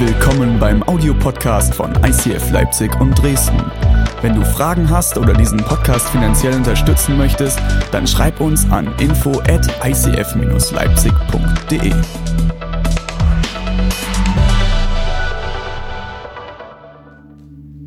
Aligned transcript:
Willkommen 0.00 0.60
beim 0.60 0.84
Audiopodcast 0.84 1.74
von 1.74 1.92
ICF 2.04 2.52
Leipzig 2.52 2.88
und 3.00 3.20
Dresden. 3.20 3.60
Wenn 4.22 4.36
du 4.36 4.44
Fragen 4.44 4.88
hast 4.88 5.18
oder 5.18 5.32
diesen 5.32 5.58
Podcast 5.58 6.08
finanziell 6.10 6.54
unterstützen 6.54 7.18
möchtest, 7.18 7.58
dann 7.90 8.06
schreib 8.06 8.40
uns 8.40 8.64
an 8.70 8.94
info 9.00 9.40
at 9.40 9.66
icf-leipzig.de. 9.84 11.92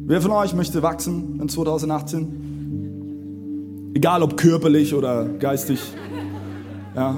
Wer 0.06 0.22
von 0.22 0.32
euch 0.32 0.54
möchte 0.54 0.84
wachsen 0.84 1.40
in 1.40 1.48
2018? 1.48 3.94
Egal 3.96 4.22
ob 4.22 4.36
körperlich 4.36 4.94
oder 4.94 5.30
geistig. 5.40 5.80
Ja. 6.94 7.16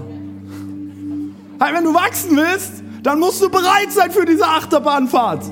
Hey, 1.59 1.73
wenn 1.73 1.83
du 1.83 1.95
wachsen 1.95 2.37
willst, 2.37 2.82
dann 3.03 3.19
musst 3.19 3.41
du 3.41 3.49
bereit 3.49 3.91
sein 3.91 4.09
für 4.11 4.25
diese 4.25 4.47
Achterbahnfahrt. 4.47 5.43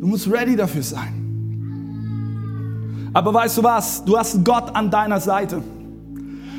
Du 0.00 0.06
musst 0.08 0.30
ready 0.30 0.56
dafür 0.56 0.82
sein. 0.82 1.22
Aber 3.14 3.32
weißt 3.32 3.58
du 3.58 3.62
was? 3.62 4.04
Du 4.04 4.18
hast 4.18 4.44
Gott 4.44 4.74
an 4.74 4.90
deiner 4.90 5.20
Seite. 5.20 5.62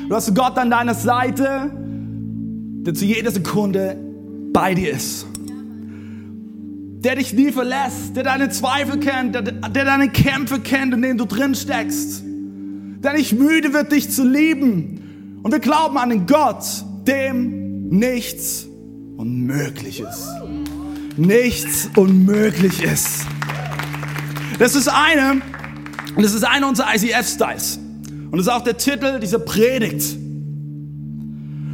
Du 0.08 0.14
hast 0.14 0.34
Gott 0.34 0.56
an 0.56 0.70
deiner 0.70 0.94
Seite, 0.94 1.70
der 1.74 2.94
zu 2.94 3.04
jeder 3.04 3.30
Sekunde 3.30 3.98
bei 4.52 4.74
dir 4.74 4.92
ist. 4.92 5.26
Der 7.04 7.16
dich 7.16 7.34
nie 7.34 7.52
verlässt, 7.52 8.16
der 8.16 8.22
deine 8.22 8.48
Zweifel 8.48 8.98
kennt, 8.98 9.34
der, 9.34 9.42
der 9.42 9.84
deine 9.84 10.08
Kämpfe 10.08 10.60
kennt, 10.60 10.94
in 10.94 11.02
denen 11.02 11.18
du 11.18 11.26
drin 11.26 11.54
steckst. 11.54 12.22
Der 12.24 13.12
nicht 13.12 13.34
müde 13.34 13.74
wird, 13.74 13.92
dich 13.92 14.10
zu 14.10 14.26
lieben. 14.26 15.40
Und 15.42 15.52
wir 15.52 15.60
glauben 15.60 15.98
an 15.98 16.08
den 16.08 16.26
Gott, 16.26 16.64
dem 17.06 17.63
nichts 17.90 18.66
unmöglich 19.16 20.00
ist. 20.00 20.28
Nichts 21.16 21.88
unmöglich 21.96 22.82
ist. 22.82 23.26
Das 24.58 24.74
ist 24.74 24.88
eine, 24.88 25.42
und 26.16 26.22
das 26.22 26.34
ist 26.34 26.44
einer 26.44 26.68
unserer 26.68 26.94
ICF-Styles. 26.94 27.78
Und 28.30 28.38
das 28.38 28.46
ist 28.46 28.52
auch 28.52 28.64
der 28.64 28.76
Titel 28.76 29.20
dieser 29.20 29.38
Predigt. 29.38 30.16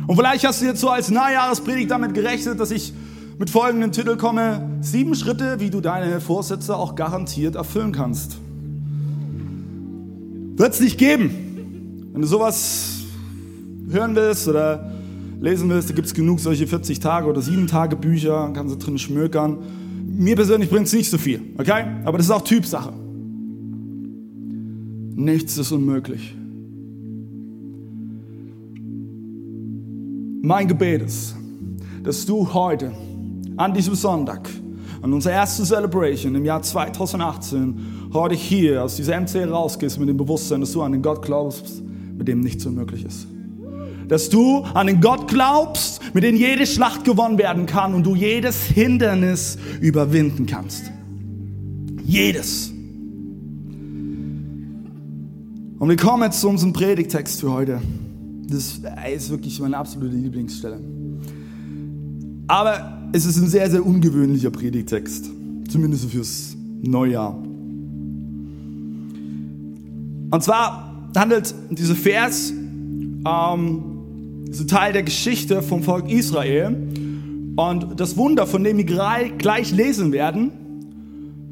Und 0.07 0.17
vielleicht 0.17 0.45
hast 0.45 0.61
du 0.61 0.67
jetzt 0.67 0.81
so 0.81 0.91
als 0.91 1.11
Neujahrespredigt 1.11 1.91
damit 1.91 2.15
gerechnet, 2.15 2.59
dass 2.59 2.71
ich 2.71 2.93
mit 3.39 3.49
folgendem 3.49 3.93
Titel 3.93 4.17
komme: 4.17 4.69
Sieben 4.81 5.15
Schritte, 5.15 5.61
wie 5.61 5.71
du 5.71 5.81
deine 5.81 6.21
Vorsätze 6.21 6.77
auch 6.77 6.97
garantiert 6.97 7.55
erfüllen 7.55 7.93
kannst. 7.93 8.39
Wird 10.57 10.75
es 10.75 10.81
nicht 10.81 10.99
geben. 10.99 12.11
Wenn 12.13 12.23
du 12.23 12.27
sowas 12.27 13.05
hören 13.89 14.15
willst 14.15 14.49
oder 14.49 14.91
lesen 15.41 15.71
willst, 15.71 15.89
da 15.91 15.95
gibt 15.95 16.07
es 16.07 16.15
genug 16.15 16.39
solche 16.39 16.67
40 16.67 17.01
Tage 17.01 17.27
oder 17.27 17.41
7 17.41 17.67
Tage 17.67 17.97
Bücher, 17.97 18.51
kannst 18.55 18.75
du 18.75 18.79
drin 18.79 18.99
schmökern. 18.99 19.59
Mir 20.07 20.37
persönlich 20.37 20.69
bringt 20.69 20.87
es 20.87 20.93
nicht 20.93 21.11
so 21.11 21.19
viel, 21.19 21.41
okay? 21.59 21.85
Aber 22.05 22.19
das 22.19 22.27
ist 22.27 22.33
auch 22.33 22.43
Typsache. 22.43 22.93
Nichts 25.15 25.57
ist 25.59 25.73
unmöglich. 25.73 26.35
Mein 30.43 30.69
Gebet 30.69 31.03
ist, 31.03 31.35
dass 32.03 32.25
du 32.25 32.53
heute, 32.53 32.93
an 33.57 33.75
diesem 33.75 33.95
Sonntag, 33.95 34.49
an 35.03 35.13
unserer 35.13 35.35
ersten 35.35 35.65
Celebration 35.65 36.35
im 36.35 36.45
Jahr 36.45 36.63
2018, 36.63 38.11
heute 38.13 38.35
hier 38.35 38.83
aus 38.83 38.97
dieser 38.97 39.21
MC 39.21 39.51
rausgehst 39.51 39.99
mit 39.99 40.09
dem 40.09 40.17
Bewusstsein, 40.17 40.61
dass 40.61 40.73
du 40.73 40.83
an 40.83 40.93
den 40.93 41.03
Gott 41.03 41.23
glaubst, 41.23 41.83
mit 42.17 42.27
dem 42.27 42.41
nichts 42.41 42.65
unmöglich 42.67 43.05
ist 43.05 43.27
dass 44.11 44.29
du 44.29 44.65
an 44.75 44.89
den 44.89 45.01
Gott 45.01 45.29
glaubst, 45.29 46.01
mit 46.15 46.25
dem 46.25 46.35
jede 46.35 46.67
Schlacht 46.67 47.05
gewonnen 47.05 47.39
werden 47.39 47.67
kann 47.67 47.95
und 47.95 48.05
du 48.05 48.17
jedes 48.17 48.65
Hindernis 48.65 49.57
überwinden 49.81 50.47
kannst. 50.47 50.91
Jedes. 52.05 52.73
Und 55.79 55.89
wir 55.89 55.97
kommen 55.97 56.25
jetzt 56.25 56.41
zu 56.41 56.49
unserem 56.49 56.73
Predigtext 56.73 57.41
für 57.41 57.53
heute. 57.53 57.81
Das 58.49 58.81
ist 59.15 59.31
wirklich 59.31 59.61
meine 59.61 59.77
absolute 59.77 60.17
Lieblingsstelle. 60.17 60.81
Aber 62.49 63.09
es 63.13 63.25
ist 63.27 63.37
ein 63.37 63.47
sehr, 63.47 63.71
sehr 63.71 63.87
ungewöhnlicher 63.87 64.51
Predigtext. 64.51 65.31
Zumindest 65.69 66.11
fürs 66.11 66.57
Neujahr. 66.83 67.41
Und 70.33 70.43
zwar 70.43 71.09
handelt 71.15 71.55
dieser 71.71 71.95
Vers 71.95 72.53
ähm, 73.25 73.90
ist 74.49 74.61
ein 74.61 74.69
Teil 74.69 74.93
der 74.93 75.03
Geschichte 75.03 75.63
vom 75.63 75.83
Volk 75.83 76.11
Israel. 76.11 76.77
Und 77.57 78.01
das 78.01 78.17
Wunder, 78.17 78.47
von 78.47 78.65
dem 78.65 78.79
wir 78.79 78.85
gleich 78.85 79.73
lesen 79.73 80.13
werden, 80.13 80.53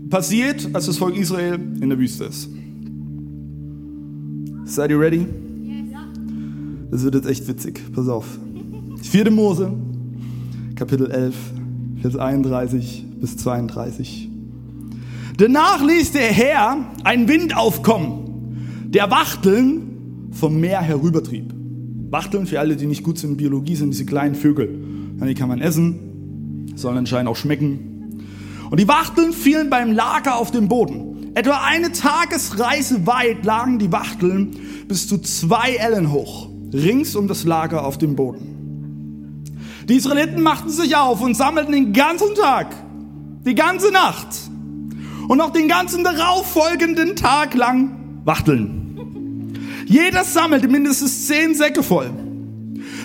passiert, 0.08 0.68
als 0.72 0.86
das 0.86 0.96
Volk 0.96 1.16
Israel 1.16 1.58
in 1.80 1.88
der 1.88 1.98
Wüste 1.98 2.24
ist. 2.24 2.48
Seid 4.64 4.90
ihr 4.90 5.00
ready? 5.00 5.26
Das 6.90 7.04
wird 7.04 7.14
jetzt 7.14 7.28
echt 7.28 7.48
witzig. 7.48 7.82
Pass 7.92 8.08
auf. 8.08 8.26
4. 9.02 9.30
Mose, 9.30 9.72
Kapitel 10.74 11.10
11, 11.10 11.34
Vers 12.00 12.16
31 12.16 13.04
bis 13.20 13.36
32. 13.36 14.30
Danach 15.36 15.84
ließ 15.84 16.12
der 16.12 16.32
Herr 16.32 16.86
einen 17.04 17.28
Wind 17.28 17.56
aufkommen, 17.56 18.86
der 18.86 19.10
Wachteln 19.10 20.30
vom 20.32 20.58
Meer 20.60 20.80
herübertrieb. 20.80 21.57
Wachteln, 22.10 22.46
für 22.46 22.58
alle, 22.60 22.76
die 22.76 22.86
nicht 22.86 23.02
gut 23.02 23.18
sind 23.18 23.32
in 23.32 23.36
Biologie, 23.36 23.76
sind 23.76 23.90
diese 23.90 24.06
kleinen 24.06 24.34
Vögel. 24.34 24.82
Die 25.22 25.34
kann 25.34 25.48
man 25.48 25.60
essen, 25.60 26.72
sollen 26.74 26.96
anscheinend 26.96 27.28
auch 27.28 27.36
schmecken. 27.36 28.24
Und 28.70 28.80
die 28.80 28.88
Wachteln 28.88 29.32
fielen 29.32 29.68
beim 29.68 29.92
Lager 29.92 30.36
auf 30.36 30.50
den 30.50 30.68
Boden. 30.68 31.32
Etwa 31.34 31.60
eine 31.64 31.92
Tagesreise 31.92 33.06
weit 33.06 33.44
lagen 33.44 33.78
die 33.78 33.92
Wachteln 33.92 34.56
bis 34.88 35.06
zu 35.06 35.18
zwei 35.18 35.76
Ellen 35.76 36.10
hoch, 36.12 36.48
rings 36.72 37.14
um 37.14 37.28
das 37.28 37.44
Lager 37.44 37.84
auf 37.84 37.98
dem 37.98 38.16
Boden. 38.16 39.44
Die 39.88 39.94
Israeliten 39.94 40.42
machten 40.42 40.70
sich 40.70 40.96
auf 40.96 41.20
und 41.20 41.36
sammelten 41.36 41.72
den 41.72 41.92
ganzen 41.92 42.34
Tag, 42.34 42.74
die 43.44 43.54
ganze 43.54 43.90
Nacht 43.90 44.28
und 45.28 45.38
noch 45.38 45.50
den 45.50 45.68
ganzen 45.68 46.04
darauffolgenden 46.04 47.16
Tag 47.16 47.54
lang 47.54 48.22
Wachteln. 48.24 48.87
Jeder 49.88 50.22
sammelte 50.22 50.68
mindestens 50.68 51.26
zehn 51.26 51.54
Säcke 51.54 51.82
voll. 51.82 52.10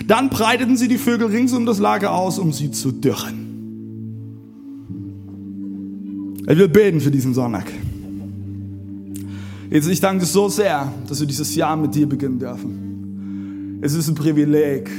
Dann 0.06 0.28
breiteten 0.28 0.76
sie 0.76 0.86
die 0.86 0.98
Vögel 0.98 1.28
rings 1.28 1.54
um 1.54 1.64
das 1.64 1.78
Lager 1.78 2.12
aus, 2.12 2.38
um 2.38 2.52
sie 2.52 2.70
zu 2.70 2.92
dürren. 2.92 3.40
Ich 6.46 6.58
will 6.58 6.68
beten 6.68 7.00
für 7.00 7.10
diesen 7.10 7.32
Sonntag. 7.32 7.72
Jetzt, 9.70 9.88
ich 9.88 10.00
danke 10.00 10.20
dir 10.20 10.26
so 10.26 10.50
sehr, 10.50 10.92
dass 11.08 11.20
wir 11.20 11.26
dieses 11.26 11.54
Jahr 11.54 11.74
mit 11.74 11.94
dir 11.94 12.06
beginnen 12.06 12.38
dürfen. 12.38 13.78
Es 13.80 13.94
ist 13.94 14.08
ein 14.08 14.14
Privileg, 14.14 14.90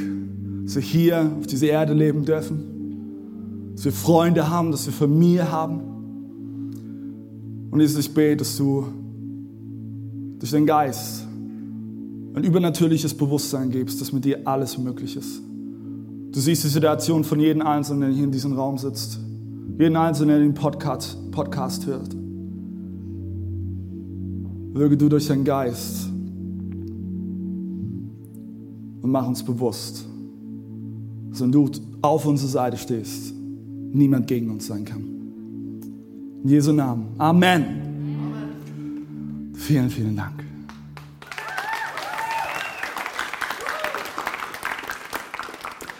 dass 0.64 0.76
wir 0.76 0.82
hier 0.82 1.32
auf 1.40 1.46
dieser 1.46 1.68
Erde 1.68 1.94
leben 1.94 2.26
dürfen, 2.26 3.74
dass 3.76 3.86
wir 3.86 3.92
Freunde 3.92 4.50
haben, 4.50 4.72
dass 4.72 4.88
wir 4.88 4.94
Familie 4.94 5.52
haben. 5.52 5.82
Und 7.70 7.80
Jesus, 7.80 8.08
ich 8.08 8.14
bete, 8.14 8.38
dass 8.38 8.58
du 8.58 8.88
durch 10.40 10.50
den 10.50 10.66
Geist 10.66 11.28
ein 12.36 12.44
übernatürliches 12.44 13.14
Bewusstsein 13.14 13.72
gibst, 13.72 14.02
dass 14.02 14.12
mit 14.12 14.26
dir 14.26 14.46
alles 14.46 14.78
möglich 14.78 15.16
ist. 15.16 15.42
Du 16.32 16.40
siehst 16.42 16.66
die 16.66 16.68
Situation 16.68 17.24
von 17.24 17.40
jedem 17.40 17.62
Einzelnen, 17.62 18.02
der 18.02 18.10
hier 18.10 18.26
in 18.26 18.32
diesem 18.32 18.52
Raum 18.54 18.78
sitzt. 18.78 19.20
Jeden 19.80 19.96
Einzelnen, 19.96 20.30
der 20.36 20.40
den 20.40 20.54
Podcast, 20.54 21.18
Podcast 21.32 21.86
hört. 21.86 22.14
Wirke 24.74 24.98
du 24.98 25.08
durch 25.08 25.28
deinen 25.28 25.46
Geist 25.46 26.10
und 29.02 29.10
mach 29.10 29.26
uns 29.26 29.42
bewusst, 29.42 30.06
dass 31.30 31.42
wenn 31.42 31.54
du 31.54 31.72
auf 32.02 32.26
unserer 32.26 32.50
Seite 32.50 32.76
stehst, 32.76 33.34
niemand 33.94 34.28
gegen 34.28 34.50
uns 34.50 34.68
sein 34.68 34.84
kann. 34.84 35.04
In 36.44 36.50
Jesu 36.50 36.74
Namen. 36.74 37.08
Amen. 37.18 37.64
Amen. 37.64 39.54
Vielen, 39.54 39.90
vielen 39.90 40.18
Dank. 40.18 40.35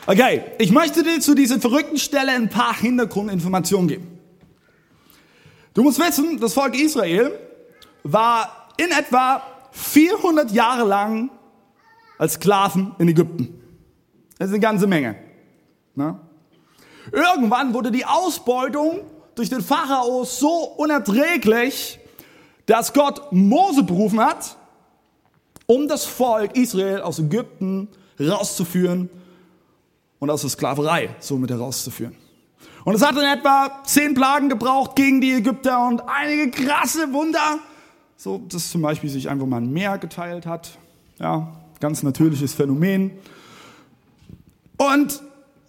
Okay, 0.08 0.44
ich 0.60 0.72
möchte 0.72 1.02
dir 1.02 1.20
zu 1.20 1.34
dieser 1.34 1.60
verrückten 1.60 1.98
Stelle 1.98 2.32
ein 2.32 2.48
paar 2.48 2.78
Hintergrundinformationen 2.78 3.88
geben. 3.88 4.20
Du 5.74 5.82
musst 5.82 6.00
wissen, 6.00 6.40
das 6.40 6.54
Volk 6.54 6.80
Israel 6.80 7.32
war 8.04 8.70
in 8.78 8.92
etwa 8.92 9.42
400 9.72 10.52
Jahre 10.52 10.88
lang 10.88 11.32
als 12.20 12.34
Sklaven 12.34 12.94
in 13.00 13.08
Ägypten. 13.08 13.60
Das 14.38 14.50
ist 14.50 14.54
eine 14.54 14.62
ganze 14.62 14.86
Menge. 14.86 15.16
Ne? 15.96 16.20
Irgendwann 17.12 17.74
wurde 17.74 17.92
die 17.92 18.06
Ausbeutung 18.06 19.02
durch 19.34 19.50
den 19.50 19.62
Pharao 19.62 20.24
so 20.24 20.66
unerträglich, 20.78 22.00
dass 22.68 22.94
Gott 22.94 23.32
Mose 23.32 23.82
berufen 23.82 24.20
hat, 24.20 24.56
um 25.66 25.88
das 25.88 26.06
Volk 26.06 26.56
Israel 26.56 27.02
aus 27.02 27.18
Ägypten 27.18 27.88
rauszuführen 28.20 29.10
und 30.26 30.32
aus 30.32 30.42
der 30.42 30.50
Sklaverei 30.50 31.16
somit 31.20 31.52
herauszuführen. 31.52 32.16
Und 32.84 32.96
es 32.96 33.06
hat 33.06 33.16
in 33.16 33.24
etwa 33.24 33.84
zehn 33.86 34.16
Plagen 34.16 34.50
gebraucht 34.50 34.96
gegen 34.96 35.22
die 35.22 35.34
Ägypter 35.34 35.88
und 35.88 36.02
einige 36.08 36.50
krasse 36.50 37.14
Wunder. 37.14 37.60
So, 38.18 38.40
dass 38.50 38.72
zum 38.72 38.82
Beispiel 38.82 39.10
sich 39.10 39.30
einfach 39.30 39.46
mal 39.46 39.58
ein 39.58 39.72
Meer 39.72 40.00
geteilt 40.00 40.48
hat. 40.48 40.80
Ja, 41.20 41.56
ganz 41.80 42.02
natürliches 42.02 42.56
Phänomen. 42.56 43.12
Und 44.78 45.22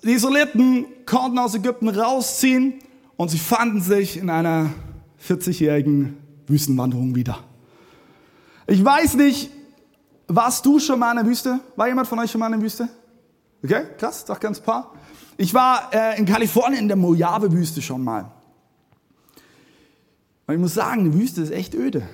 die 0.03 0.12
Israeliten 0.12 0.87
konnten 1.05 1.38
aus 1.38 1.55
Ägypten 1.55 1.91
rausziehen 1.91 2.75
und 3.19 3.31
sie 3.31 3.38
fanden 3.38 3.82
sich 3.82 4.17
in 4.17 4.31
einer 4.31 4.70
40-jährigen 5.26 6.17
Wüstenwanderung 6.47 7.14
wieder. 7.14 7.41
Ich 8.67 8.82
weiß 8.82 9.17
nicht, 9.17 9.50
warst 10.29 10.64
du 10.64 10.79
schon 10.79 10.99
mal 10.99 11.11
in 11.11 11.19
der 11.19 11.26
Wüste? 11.26 11.61
War 11.76 11.88
jemand 11.88 12.08
von 12.08 12.19
euch 12.19 12.31
schon 12.31 12.38
mal 12.38 12.47
in 12.47 12.53
der 12.53 12.62
Wüste? 12.62 12.88
Okay, 13.62 13.85
krass, 13.99 14.25
doch 14.25 14.38
ganz 14.38 14.61
paar. 14.61 14.94
Ich 15.37 15.53
war 15.53 15.91
äh, 15.93 16.19
in 16.19 16.26
Kalifornien 16.26 16.82
in 16.82 16.88
der 16.88 16.97
Mojave-Wüste 16.97 17.82
schon 17.82 18.03
mal. 18.03 18.31
Und 20.47 20.55
ich 20.55 20.61
muss 20.61 20.75
sagen, 20.75 21.11
die 21.11 21.19
Wüste 21.19 21.43
ist 21.43 21.50
echt 21.50 21.75
öde. 21.75 22.08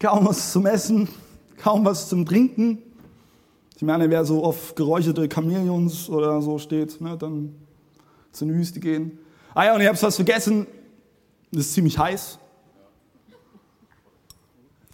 Kaum 0.00 0.26
was 0.26 0.52
zum 0.52 0.66
Essen, 0.66 1.08
kaum 1.56 1.84
was 1.84 2.08
zum 2.08 2.26
Trinken. 2.26 2.78
Ich 3.76 3.82
meine, 3.82 4.10
wer 4.10 4.24
so 4.24 4.44
auf 4.44 4.74
geräucherte 4.74 5.28
Chamäleons 5.32 6.08
oder 6.08 6.42
so 6.42 6.58
steht, 6.58 7.00
ne, 7.00 7.16
dann 7.16 7.54
zur 8.32 8.48
Wüste 8.48 8.80
gehen. 8.80 9.18
Ah 9.54 9.66
ja, 9.66 9.74
und 9.74 9.80
ich 9.80 9.88
hab's 9.88 10.02
was 10.02 10.16
vergessen. 10.16 10.66
Das 11.52 11.66
ist 11.66 11.74
ziemlich 11.74 11.98
heiß. 11.98 12.38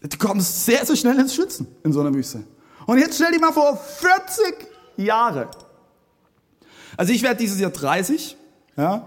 Du 0.03 0.19
kommst 0.19 0.65
sehr, 0.65 0.85
sehr 0.85 0.97
schnell 0.97 1.19
ins 1.19 1.35
Schwitzen 1.35 1.67
in 1.83 1.93
so 1.93 2.01
einer 2.01 2.13
Wüste. 2.15 2.45
Und 2.87 2.99
jetzt 2.99 3.17
stell 3.17 3.33
dir 3.33 3.41
mal 3.41 3.53
vor, 3.53 3.77
40 3.77 4.69
Jahre. 4.97 5.49
Also 6.97 7.13
ich 7.13 7.23
werde 7.23 7.37
dieses 7.37 7.61
Jahr 7.61 7.71
30, 7.71 8.37
ja. 8.77 9.05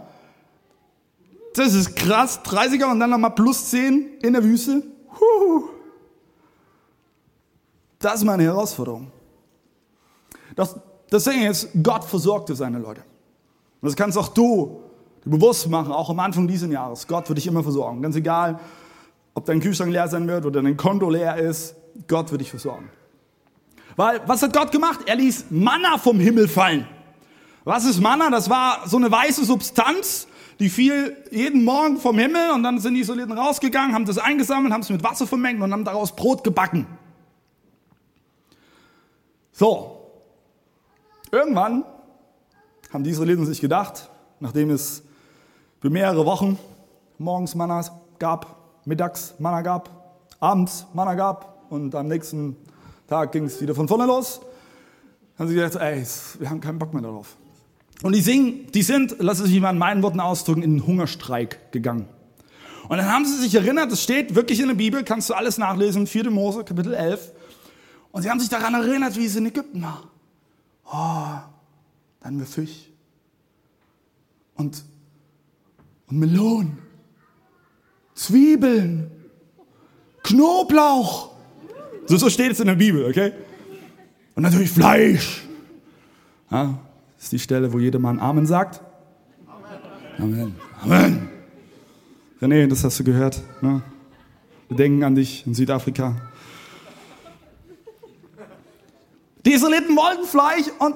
Das 1.55 1.73
ist 1.73 1.95
krass, 1.95 2.39
30er 2.43 2.91
und 2.91 2.99
dann 2.99 3.11
nochmal 3.11 3.35
plus 3.35 3.69
10 3.69 4.19
in 4.21 4.33
der 4.33 4.43
Wüste. 4.43 4.83
Huh. 5.19 5.69
Das 7.99 8.15
ist 8.15 8.23
meine 8.23 8.43
Herausforderung. 8.43 9.11
Das, 10.55 10.75
das 11.09 11.23
Ding 11.25 11.43
ist, 11.47 11.69
Gott 11.81 12.03
versorgte 12.03 12.55
seine 12.55 12.79
Leute. 12.79 13.01
Und 13.81 13.89
das 13.89 13.95
kannst 13.95 14.17
auch 14.17 14.29
du 14.29 14.81
bewusst 15.25 15.69
machen, 15.69 15.91
auch 15.91 16.09
am 16.09 16.19
Anfang 16.19 16.47
dieses 16.47 16.69
Jahres. 16.71 17.07
Gott 17.07 17.29
wird 17.29 17.37
dich 17.37 17.47
immer 17.47 17.63
versorgen. 17.63 18.01
Ganz 18.01 18.15
egal, 18.15 18.59
ob 19.33 19.45
dein 19.45 19.59
Kühlschrank 19.59 19.91
leer 19.91 20.07
sein 20.07 20.27
wird 20.27 20.45
oder 20.45 20.61
dein 20.61 20.75
Konto 20.77 21.09
leer 21.09 21.37
ist, 21.37 21.75
Gott 22.07 22.31
wird 22.31 22.41
dich 22.41 22.49
versorgen. 22.49 22.89
Weil, 23.95 24.21
was 24.25 24.41
hat 24.41 24.53
Gott 24.53 24.71
gemacht? 24.71 25.01
Er 25.05 25.15
ließ 25.15 25.45
Manna 25.49 25.97
vom 25.97 26.19
Himmel 26.19 26.47
fallen. 26.47 26.87
Was 27.63 27.85
ist 27.85 27.99
Manna? 27.99 28.29
Das 28.29 28.49
war 28.49 28.87
so 28.87 28.97
eine 28.97 29.11
weiße 29.11 29.45
Substanz, 29.45 30.27
die 30.59 30.69
fiel 30.69 31.17
jeden 31.31 31.63
Morgen 31.63 31.97
vom 31.97 32.17
Himmel 32.17 32.51
und 32.51 32.63
dann 32.63 32.79
sind 32.79 32.95
die 32.95 33.01
Israeliten 33.01 33.31
rausgegangen, 33.31 33.93
haben 33.93 34.05
das 34.05 34.17
eingesammelt, 34.17 34.73
haben 34.73 34.81
es 34.81 34.89
mit 34.89 35.03
Wasser 35.03 35.27
vermengt 35.27 35.61
und 35.61 35.71
haben 35.71 35.85
daraus 35.85 36.15
Brot 36.15 36.43
gebacken. 36.43 36.87
So. 39.51 39.99
Irgendwann 41.31 41.83
haben 42.91 43.03
die 43.03 43.09
Israeliten 43.09 43.45
sich 43.45 43.61
gedacht, 43.61 44.09
nachdem 44.39 44.69
es 44.69 45.03
für 45.81 45.89
mehrere 45.89 46.25
Wochen 46.25 46.59
morgens 47.17 47.55
Manna 47.55 47.83
gab, 48.19 48.57
mittags 48.85 49.35
Manna 49.39 49.61
gab, 49.61 49.89
abends 50.39 50.85
Manna 50.93 51.15
gab 51.15 51.65
und 51.69 51.95
am 51.95 52.07
nächsten 52.07 52.55
Tag 53.07 53.31
ging 53.31 53.45
es 53.45 53.61
wieder 53.61 53.75
von 53.75 53.87
vorne 53.87 54.05
los. 54.05 54.39
Dann 55.37 55.45
haben 55.45 55.47
sie 55.49 55.55
gesagt, 55.55 55.75
ey, 55.75 56.05
wir 56.39 56.49
haben 56.49 56.59
keinen 56.61 56.79
Bock 56.79 56.93
mehr 56.93 57.03
darauf. 57.03 57.35
Und 58.01 58.13
die, 58.13 58.21
singen, 58.21 58.67
die 58.73 58.83
sind, 58.83 59.15
lass 59.19 59.39
es 59.39 59.49
mich 59.49 59.61
mal 59.61 59.71
in 59.71 59.77
meinen 59.77 60.03
Worten 60.03 60.19
ausdrücken, 60.19 60.61
in 60.61 60.77
den 60.77 60.87
Hungerstreik 60.87 61.71
gegangen. 61.71 62.07
Und 62.89 62.97
dann 62.97 63.11
haben 63.11 63.25
sie 63.25 63.37
sich 63.37 63.55
erinnert, 63.55 63.91
das 63.91 64.03
steht 64.03 64.35
wirklich 64.35 64.59
in 64.59 64.67
der 64.67 64.75
Bibel, 64.75 65.03
kannst 65.03 65.29
du 65.29 65.33
alles 65.33 65.57
nachlesen, 65.57 66.05
4. 66.05 66.29
Mose, 66.29 66.63
Kapitel 66.63 66.93
11. 66.93 67.31
Und 68.11 68.21
sie 68.21 68.29
haben 68.29 68.39
sich 68.39 68.49
daran 68.49 68.73
erinnert, 68.73 69.15
wie 69.17 69.25
es 69.25 69.35
in 69.35 69.45
Ägypten 69.45 69.81
war. 69.81 70.03
Oh, 70.85 71.49
dann 72.21 72.37
wir 72.37 72.45
Fisch. 72.45 72.89
Und, 74.55 74.83
und 76.07 76.19
Melonen. 76.19 76.77
Zwiebeln. 78.13 79.09
Knoblauch. 80.21 81.32
So, 82.05 82.17
so 82.17 82.29
steht 82.29 82.51
es 82.51 82.59
in 82.59 82.67
der 82.67 82.75
Bibel, 82.75 83.05
okay? 83.05 83.33
Und 84.35 84.43
natürlich 84.43 84.69
Fleisch. 84.69 85.43
Ja, 86.51 86.77
das 87.15 87.25
ist 87.25 87.31
die 87.31 87.39
Stelle, 87.39 87.71
wo 87.71 87.79
jeder 87.79 87.99
Mann 87.99 88.19
Amen 88.19 88.45
sagt. 88.45 88.81
Amen. 90.17 90.55
Amen. 90.81 91.29
René, 92.41 92.67
das 92.67 92.83
hast 92.83 92.99
du 92.99 93.03
gehört. 93.03 93.41
Ne? 93.61 93.81
Wir 94.67 94.77
denken 94.77 95.03
an 95.03 95.15
dich 95.15 95.47
in 95.47 95.53
Südafrika. 95.53 96.15
Die 99.45 99.51
Israeliten 99.51 99.95
wollten 99.95 100.25
Fleisch 100.25 100.65
und 100.79 100.95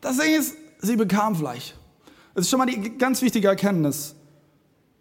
das 0.00 0.18
Ding 0.18 0.34
ist, 0.34 0.56
sie 0.78 0.96
bekamen 0.96 1.36
Fleisch. 1.36 1.74
Das 2.34 2.44
ist 2.44 2.50
schon 2.50 2.58
mal 2.58 2.66
die 2.66 2.98
ganz 2.98 3.22
wichtige 3.22 3.48
Erkenntnis. 3.48 4.14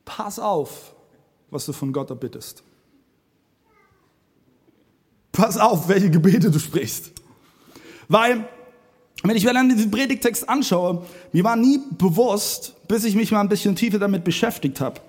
Pass 0.05 0.39
auf, 0.39 0.93
was 1.49 1.65
du 1.65 1.73
von 1.73 1.91
Gott 1.91 2.09
erbittest. 2.09 2.63
Pass 5.35 5.57
auf, 5.57 5.89
welche 5.89 6.09
Gebete 6.09 6.49
du 6.49 6.59
sprichst. 6.59 7.11
Weil, 8.07 8.47
wenn 9.23 9.35
ich 9.35 9.43
mir 9.43 9.53
dann 9.53 9.67
diesen 9.67 9.91
Predigtext 9.91 10.47
anschaue, 10.47 11.05
mir 11.33 11.43
war 11.43 11.57
nie 11.57 11.81
bewusst, 11.97 12.73
bis 12.87 13.03
ich 13.03 13.15
mich 13.15 13.31
mal 13.31 13.41
ein 13.41 13.49
bisschen 13.49 13.75
tiefer 13.75 13.99
damit 13.99 14.23
beschäftigt 14.23 14.79
habe, 14.79 15.01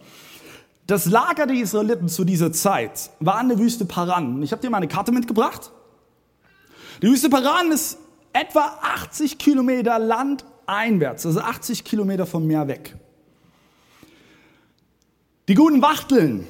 das 0.87 1.07
Lager 1.07 1.47
der 1.47 1.57
Israeliten 1.57 2.09
zu 2.09 2.25
dieser 2.25 2.53
Zeit 2.53 3.11
war 3.21 3.37
an 3.37 3.49
der 3.49 3.59
Wüste 3.59 3.85
Paran. 3.85 4.43
Ich 4.43 4.53
habe 4.53 4.63
dir 4.63 4.71
mal 4.71 4.79
eine 4.79 4.89
Karte 4.89 5.13
mitgebracht. 5.13 5.71
Die 7.03 7.09
Wüste 7.09 7.29
Paran 7.29 7.71
ist 7.71 7.99
etwa 8.33 8.79
80 8.83 9.39
Kilometer 9.39 9.99
landeinwärts, 9.99 11.27
also 11.27 11.41
80 11.41 11.85
Kilometer 11.85 12.27
vom 12.27 12.47
Meer 12.47 12.67
weg. 12.67 12.97
Die 15.49 15.55
guten 15.55 15.83
Wachteln, 15.83 16.47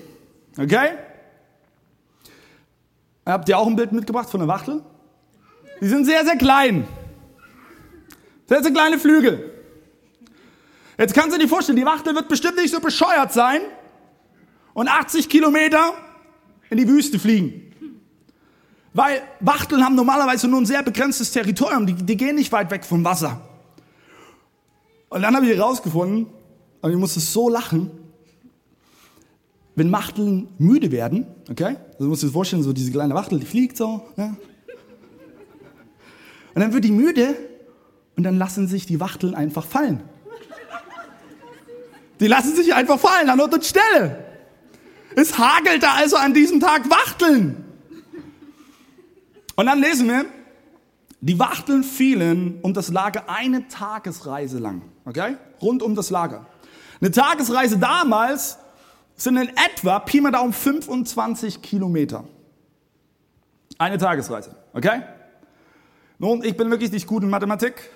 okay? 0.59 0.93
Habt 3.27 3.49
ihr 3.49 3.59
auch 3.59 3.67
ein 3.67 3.75
Bild 3.75 3.93
mitgebracht 3.93 4.31
von 4.31 4.41
einer 4.41 4.49
Wachtel? 4.49 4.83
Die 5.81 5.89
sind 5.89 6.05
sehr, 6.05 6.25
sehr 6.25 6.37
klein. 6.37 6.87
Sehr, 8.47 8.63
sehr 8.63 8.73
kleine 8.73 8.99
Flügel. 8.99 9.53
Jetzt 10.97 11.13
kannst 11.13 11.37
du 11.37 11.41
dir 11.41 11.49
vorstellen, 11.49 11.77
die 11.77 11.85
Wachtel 11.85 12.15
wird 12.15 12.29
bestimmt 12.29 12.57
nicht 12.57 12.73
so 12.73 12.81
bescheuert 12.81 13.33
sein 13.33 13.61
und 14.73 14.89
80 14.89 15.29
Kilometer 15.29 15.93
in 16.71 16.79
die 16.79 16.89
Wüste 16.89 17.19
fliegen. 17.19 17.63
Weil 18.95 19.21
Wachteln 19.41 19.85
haben 19.85 19.95
normalerweise 19.95 20.49
nur 20.49 20.61
ein 20.61 20.67
sehr 20.67 20.83
begrenztes 20.83 21.31
Territorium, 21.33 21.87
die, 21.87 21.95
die 21.95 22.17
gehen 22.17 22.37
nicht 22.37 22.51
weit 22.53 22.71
weg 22.71 22.85
vom 22.85 23.05
Wasser. 23.05 23.41
Und 25.11 25.23
dann 25.23 25.35
habe 25.37 25.47
ich 25.47 25.57
herausgefunden, 25.57 26.29
und 26.81 26.91
ich 26.91 26.97
musste 26.97 27.21
so 27.21 27.49
lachen, 27.49 27.91
wenn 29.77 29.93
Wachteln 29.93 30.49
müde 30.59 30.91
werden, 30.91 31.27
okay, 31.51 31.77
also 31.93 32.05
du 32.05 32.07
musst 32.07 32.23
dir 32.23 32.31
vorstellen, 32.31 32.63
so 32.63 32.73
diese 32.73 32.91
kleine 32.91 33.15
Wachtel, 33.15 33.39
die 33.39 33.47
fliegt 33.47 33.77
so, 33.77 34.03
ja. 34.17 34.35
Und 36.55 36.63
dann 36.63 36.73
wird 36.73 36.85
die 36.85 36.91
müde 36.91 37.37
und 38.17 38.23
dann 38.25 38.39
lassen 38.39 38.67
sich 38.67 38.87
die 38.87 38.99
Wachteln 38.99 39.35
einfach 39.35 39.67
fallen. 39.67 40.03
Die 42.19 42.27
lassen 42.27 42.57
sich 42.57 42.75
einfach 42.75 42.99
fallen 42.99 43.29
an 43.29 43.39
Ort 43.39 43.53
und 43.53 43.65
Stelle. 43.65 44.25
Es 45.15 45.37
hagelte 45.39 45.91
also 45.91 46.17
an 46.17 46.33
diesem 46.33 46.59
Tag 46.61 46.89
Wachteln. 46.89 47.63
Und 49.55 49.67
dann 49.67 49.81
lesen 49.81 50.09
wir, 50.09 50.25
die 51.21 51.39
Wachteln 51.39 51.83
fielen 51.85 52.59
um 52.63 52.73
das 52.73 52.89
Lager 52.89 53.29
eine 53.29 53.69
Tagesreise 53.69 54.59
lang. 54.59 54.81
Okay? 55.05 55.37
Rund 55.61 55.83
um 55.83 55.95
das 55.95 56.09
Lager. 56.09 56.47
Eine 57.01 57.11
Tagesreise 57.11 57.79
damals 57.79 58.59
sind 59.17 59.37
in 59.37 59.49
etwa 59.49 59.99
Pi 59.99 60.21
mal 60.21 60.31
Daumen 60.31 60.53
25 60.53 61.61
Kilometer. 61.63 62.23
Eine 63.79 63.99
Tagesreise. 63.99 64.55
Okay? 64.73 65.03
Nun, 66.19 66.45
ich 66.45 66.57
bin 66.57 66.71
wirklich 66.71 66.93
nicht 66.93 67.07
gut 67.07 67.23
in 67.23 67.31
Mathematik, 67.31 67.91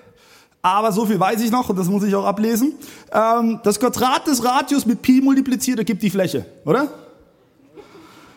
aber 0.63 0.93
so 0.93 1.07
viel 1.07 1.19
weiß 1.19 1.41
ich 1.41 1.51
noch 1.51 1.71
und 1.71 1.79
das 1.79 1.89
muss 1.89 2.05
ich 2.05 2.15
auch 2.15 2.27
ablesen. 2.27 2.75
Ähm, 3.13 3.61
das 3.65 3.81
Quadrat 3.81 4.27
des 4.27 4.45
Radius 4.45 4.85
mit 4.85 5.01
Pi 5.01 5.23
multipliziert 5.23 5.79
ergibt 5.79 6.03
die 6.03 6.11
Fläche, 6.11 6.45
oder? 6.65 6.89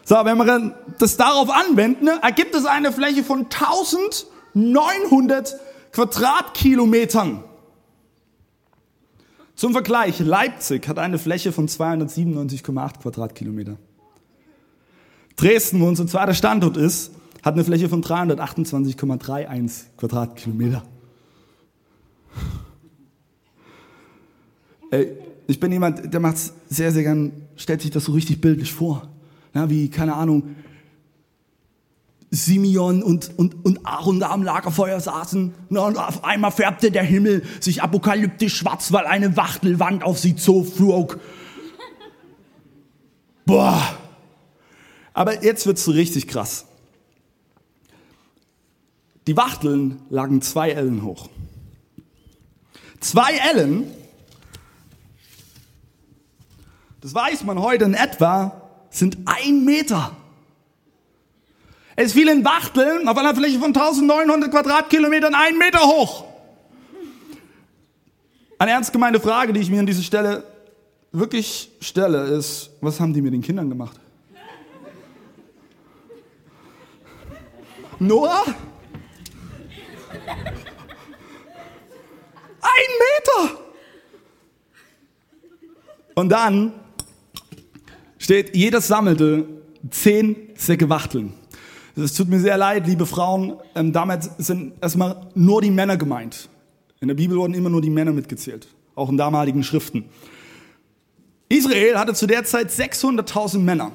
So, 0.05 0.15
wenn 0.23 0.37
wir 0.37 0.75
das 0.99 1.17
darauf 1.17 1.49
anwenden, 1.49 2.07
ergibt 2.07 2.55
es 2.55 2.65
eine 2.65 2.91
Fläche 2.91 3.23
von 3.23 3.45
1900 3.45 5.55
Quadratkilometern. 5.93 7.43
Zum 9.55 9.73
Vergleich, 9.73 10.19
Leipzig 10.19 10.87
hat 10.87 10.97
eine 10.97 11.19
Fläche 11.19 11.51
von 11.51 11.67
297,8 11.67 13.01
Quadratkilometer. 13.01 13.77
Dresden, 15.35 15.79
wo 15.79 15.87
unser 15.87 16.07
zweiter 16.07 16.33
Standort 16.33 16.77
ist, 16.77 17.11
hat 17.43 17.53
eine 17.53 17.63
Fläche 17.63 17.89
von 17.89 18.03
328,31 18.03 19.83
Quadratkilometer. 19.97 20.83
Ey, 24.91 25.17
ich 25.47 25.59
bin 25.59 25.71
jemand, 25.71 26.13
der 26.13 26.19
macht 26.19 26.37
sehr, 26.69 26.91
sehr 26.91 27.03
gern, 27.03 27.31
stellt 27.55 27.81
sich 27.81 27.91
das 27.91 28.05
so 28.05 28.13
richtig 28.13 28.41
bildlich 28.41 28.71
vor. 28.71 29.07
Ja, 29.53 29.69
wie, 29.69 29.89
keine 29.89 30.15
Ahnung, 30.15 30.55
Simeon 32.33 33.03
und, 33.03 33.37
und, 33.37 33.63
und 33.63 33.85
Aaron 33.85 34.23
am 34.23 34.41
Lagerfeuer 34.41 34.99
saßen 34.99 35.53
und 35.69 35.97
auf 35.97 36.23
einmal 36.23 36.51
färbte 36.51 36.89
der 36.89 37.03
Himmel 37.03 37.43
sich 37.59 37.83
apokalyptisch 37.83 38.57
schwarz, 38.57 38.91
weil 38.91 39.05
eine 39.05 39.37
Wachtelwand 39.37 40.03
auf 40.03 40.17
sie 40.17 40.35
zuflog. 40.35 41.19
Boah. 43.45 43.99
Aber 45.13 45.43
jetzt 45.43 45.67
wird's 45.67 45.87
richtig 45.87 46.27
krass. 46.27 46.65
Die 49.27 49.37
Wachteln 49.37 50.01
lagen 50.09 50.41
zwei 50.41 50.71
Ellen 50.71 51.03
hoch. 51.03 51.29
Zwei 52.99 53.35
Ellen, 53.51 53.91
das 56.99 57.13
weiß 57.13 57.43
man 57.43 57.59
heute 57.59 57.85
in 57.85 57.93
etwa, 57.93 58.59
sind 58.89 59.19
ein 59.25 59.65
Meter. 59.65 60.17
Es 61.95 62.13
fielen 62.13 62.43
Wachteln 62.43 63.07
auf 63.07 63.17
einer 63.17 63.35
Fläche 63.35 63.59
von 63.59 63.67
1900 63.67 64.49
Quadratkilometern 64.49 65.35
einen 65.35 65.57
Meter 65.57 65.81
hoch. 65.81 66.25
Eine 68.57 68.71
ernst 68.71 68.91
gemeinte 68.91 69.19
Frage, 69.19 69.53
die 69.53 69.59
ich 69.59 69.69
mir 69.69 69.79
an 69.79 69.85
dieser 69.85 70.01
Stelle 70.01 70.43
wirklich 71.11 71.69
stelle, 71.79 72.23
ist, 72.23 72.71
was 72.81 72.99
haben 72.99 73.13
die 73.13 73.21
mit 73.21 73.33
den 73.33 73.41
Kindern 73.41 73.69
gemacht? 73.69 73.99
Noah? 77.99 78.43
Ein 82.61 82.91
Meter! 82.99 83.59
Und 86.15 86.29
dann 86.29 86.73
steht, 88.17 88.55
jeder 88.55 88.81
sammelte 88.81 89.45
zehn 89.89 90.49
Säcke 90.55 90.89
Wachteln. 90.89 91.33
Es 91.95 92.13
tut 92.13 92.27
mir 92.27 92.39
sehr 92.39 92.57
leid, 92.57 92.87
liebe 92.87 93.05
Frauen. 93.05 93.57
Ähm, 93.75 93.93
damit 93.93 94.29
sind 94.39 94.73
erstmal 94.81 95.27
nur 95.35 95.61
die 95.61 95.69
Männer 95.69 95.95
gemeint. 95.95 96.49
In 97.01 97.07
der 97.07 97.15
Bibel 97.15 97.37
wurden 97.37 97.53
immer 97.53 97.69
nur 97.69 97.81
die 97.81 97.89
Männer 97.91 98.11
mitgezählt, 98.11 98.67
auch 98.95 99.09
in 99.09 99.17
damaligen 99.17 99.63
Schriften. 99.63 100.05
Israel 101.49 101.97
hatte 101.97 102.15
zu 102.15 102.25
der 102.25 102.45
Zeit 102.45 102.71
600.000 102.71 103.59
Männer. 103.59 103.91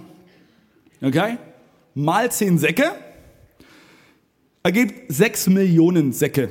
Okay? 1.03 1.39
Mal 1.95 2.31
10 2.31 2.59
Säcke 2.59 2.93
ergibt 4.63 5.11
6 5.11 5.49
Millionen 5.49 6.13
Säcke. 6.13 6.51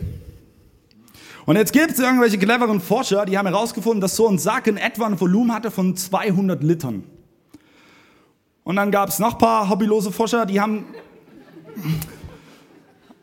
Und 1.45 1.55
jetzt 1.55 1.71
gibt 1.71 1.91
es 1.91 1.99
irgendwelche 1.99 2.37
cleveren 2.37 2.81
Forscher, 2.81 3.25
die 3.25 3.37
haben 3.37 3.47
herausgefunden, 3.47 4.01
dass 4.01 4.17
so 4.17 4.27
ein 4.27 4.37
Sack 4.37 4.67
in 4.67 4.75
etwa 4.75 5.05
ein 5.05 5.19
Volumen 5.21 5.53
hatte 5.53 5.71
von 5.71 5.95
200 5.95 6.61
Litern. 6.61 7.03
Und 8.65 8.75
dann 8.75 8.91
gab 8.91 9.07
es 9.07 9.19
noch 9.19 9.33
ein 9.33 9.37
paar 9.37 9.69
hobbylose 9.69 10.11
Forscher, 10.11 10.45
die 10.45 10.59
haben 10.59 10.83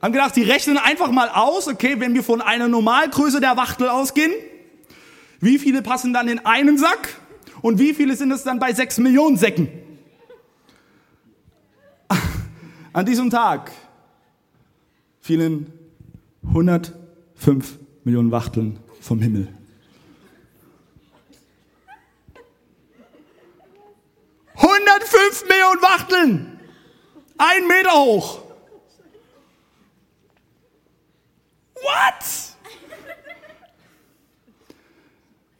haben 0.04 0.12
gedacht, 0.12 0.36
die 0.36 0.42
rechnen 0.42 0.76
einfach 0.76 1.10
mal 1.10 1.30
aus, 1.30 1.66
okay, 1.66 1.98
wenn 1.98 2.14
wir 2.14 2.22
von 2.22 2.42
einer 2.42 2.68
Normalgröße 2.68 3.40
der 3.40 3.56
Wachtel 3.56 3.88
ausgehen, 3.88 4.32
wie 5.40 5.58
viele 5.58 5.80
passen 5.80 6.12
dann 6.12 6.28
in 6.28 6.40
einen 6.40 6.76
Sack 6.76 7.20
und 7.62 7.78
wie 7.78 7.94
viele 7.94 8.14
sind 8.14 8.30
es 8.30 8.42
dann 8.42 8.58
bei 8.58 8.74
sechs 8.74 8.98
Millionen 8.98 9.36
Säcken? 9.38 9.68
An 12.92 13.06
diesem 13.06 13.30
Tag 13.30 13.70
fielen 15.20 15.72
105 16.48 17.78
Millionen 18.04 18.30
Wachteln 18.30 18.78
vom 19.00 19.20
Himmel. 19.20 19.48
»105 24.56 25.48
Millionen 25.48 25.82
Wachteln! 25.82 26.60
Ein 27.38 27.66
Meter 27.66 27.92
hoch! 27.92 28.43
What? 31.84 32.24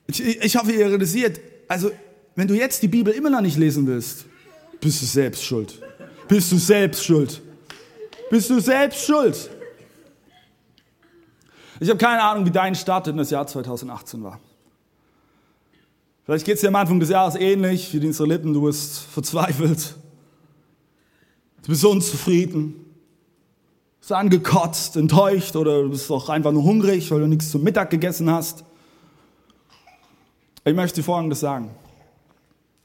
Ich, 0.07 0.21
ich 0.21 0.57
hoffe, 0.57 0.73
ihr 0.73 0.87
realisiert, 0.87 1.41
also 1.69 1.91
wenn 2.35 2.49
du 2.49 2.55
jetzt 2.55 2.83
die 2.83 2.89
Bibel 2.89 3.13
immer 3.13 3.31
noch 3.31 3.43
nicht 3.43 3.59
lesen 3.59 3.87
willst, 3.87 4.25
bist 4.81 5.03
du 5.03 5.07
selbst 5.07 5.45
schuld. 5.45 5.81
Bist 6.27 6.51
du 6.51 6.57
selbst 6.57 7.05
schuld. 7.05 7.43
Bist 8.31 8.49
du 8.49 8.59
selbst 8.59 9.05
schuld. 9.05 9.51
Ich 11.81 11.89
habe 11.89 11.99
keine 11.99 12.23
Ahnung, 12.23 12.47
wie 12.47 12.51
dein 12.51 12.75
Start 12.75 13.07
in 13.09 13.17
das 13.17 13.31
Jahr 13.31 13.47
2018 13.47 14.23
war. 14.23 14.41
Vielleicht 16.25 16.47
geht 16.47 16.55
es 16.55 16.63
dir 16.63 16.69
am 16.69 16.77
Anfang 16.77 16.99
des 17.01 17.11
Jahres 17.11 17.35
ähnlich 17.35 17.93
wie 17.93 18.01
den 18.01 18.11
Israeliten. 18.11 18.55
Du 18.55 18.63
bist 18.63 19.01
verzweifelt. 19.01 19.95
Du 21.63 21.69
bist 21.69 21.85
unzufrieden 21.85 22.84
bist 24.05 24.13
angekotzt, 24.13 24.97
enttäuscht 24.97 25.57
oder 25.57 25.83
du 25.83 25.89
bist 25.89 26.11
auch 26.11 26.29
einfach 26.29 26.53
nur 26.53 26.63
hungrig, 26.63 27.11
weil 27.11 27.21
du 27.21 27.27
nichts 27.27 27.51
zum 27.51 27.63
Mittag 27.63 27.89
gegessen 27.89 28.31
hast. 28.31 28.63
Ich 30.63 30.75
möchte 30.75 30.97
dir 30.97 31.05
Folgendes 31.05 31.41
sagen. 31.41 31.71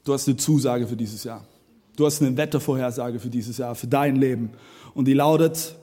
Du 0.02 0.14
hast 0.14 0.26
eine 0.28 0.38
Zusage 0.38 0.86
für 0.86 0.96
dieses 0.96 1.22
Jahr. 1.24 1.44
Du 1.94 2.06
hast 2.06 2.22
eine 2.22 2.34
Wettervorhersage 2.34 3.20
für 3.20 3.28
dieses 3.28 3.58
Jahr, 3.58 3.74
für 3.74 3.86
dein 3.86 4.16
Leben. 4.16 4.52
Und 4.94 5.04
die 5.04 5.12
lautet 5.12 5.76